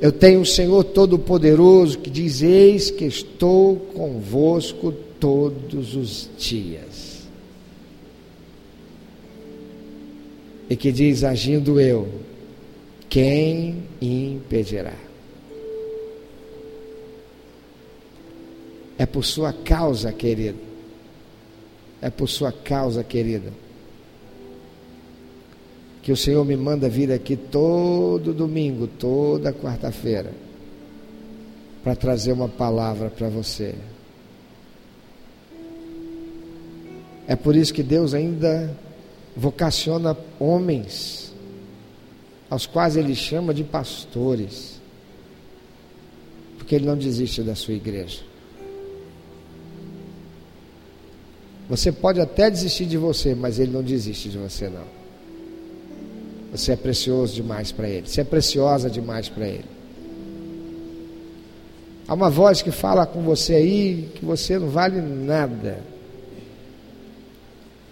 [0.00, 7.26] Eu tenho o Senhor Todo-Poderoso que diz: Eis que estou convosco todos os dias.
[10.68, 12.08] E que diz: agindo eu,
[13.08, 14.94] quem impedirá?
[18.98, 20.58] É por sua causa, querido.
[22.00, 23.52] É por sua causa, querida.
[26.02, 30.32] Que o Senhor me manda vir aqui todo domingo, toda quarta-feira,
[31.82, 33.74] para trazer uma palavra para você.
[37.26, 38.74] É por isso que Deus ainda
[39.36, 41.32] vocaciona homens,
[42.48, 44.80] aos quais Ele chama de pastores,
[46.56, 48.20] porque Ele não desiste da sua igreja.
[51.68, 54.96] Você pode até desistir de você, mas Ele não desiste de você, não.
[56.52, 59.76] Você é precioso demais para Ele, você é preciosa demais para Ele.
[62.08, 65.95] Há uma voz que fala com você aí que você não vale nada.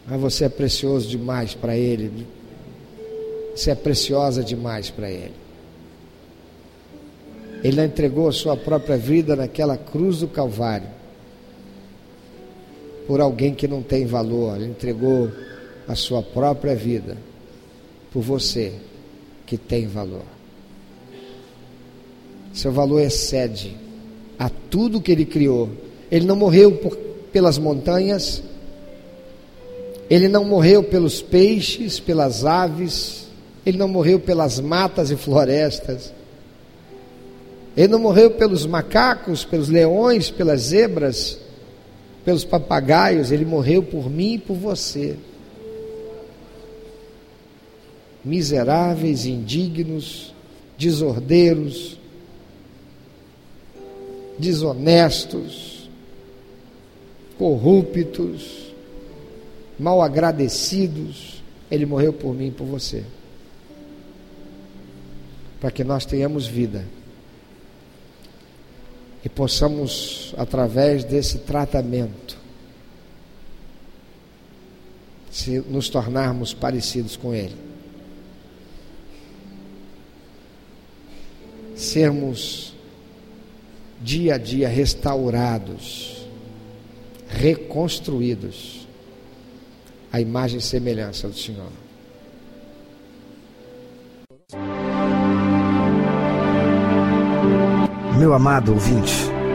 [0.07, 2.27] Mas você é precioso demais para Ele.
[3.55, 5.35] Você é preciosa demais para Ele.
[7.63, 10.89] Ele entregou a sua própria vida naquela cruz do Calvário.
[13.07, 14.57] Por alguém que não tem valor.
[14.57, 15.31] Ele entregou
[15.89, 17.17] a sua própria vida
[18.13, 18.73] por você
[19.47, 20.25] que tem valor.
[22.53, 23.77] Seu valor excede
[24.39, 25.71] a tudo que ele criou.
[26.11, 26.97] Ele não morreu por,
[27.33, 28.43] pelas montanhas,
[30.09, 33.29] ele não morreu pelos peixes, pelas aves,
[33.65, 36.13] ele não morreu pelas matas e florestas.
[37.77, 41.39] Ele não morreu pelos macacos, pelos leões, pelas zebras,
[42.25, 45.17] pelos papagaios, ele morreu por mim e por você.
[48.25, 50.35] Miseráveis, indignos,
[50.79, 51.99] desordeiros,
[54.39, 55.91] desonestos,
[57.37, 58.64] corruptos,
[59.79, 63.05] mal agradecidos, Ele morreu por mim e por você.
[65.61, 66.85] Para que nós tenhamos vida
[69.25, 72.37] e possamos, através desse tratamento,
[75.31, 77.57] se nos tornarmos parecidos com Ele.
[81.75, 82.73] Sermos
[84.01, 86.27] dia a dia restaurados,
[87.27, 88.74] reconstruídos
[90.15, 91.67] a imagem e semelhança do Senhor.
[98.17, 99.34] Meu amado ouvinte,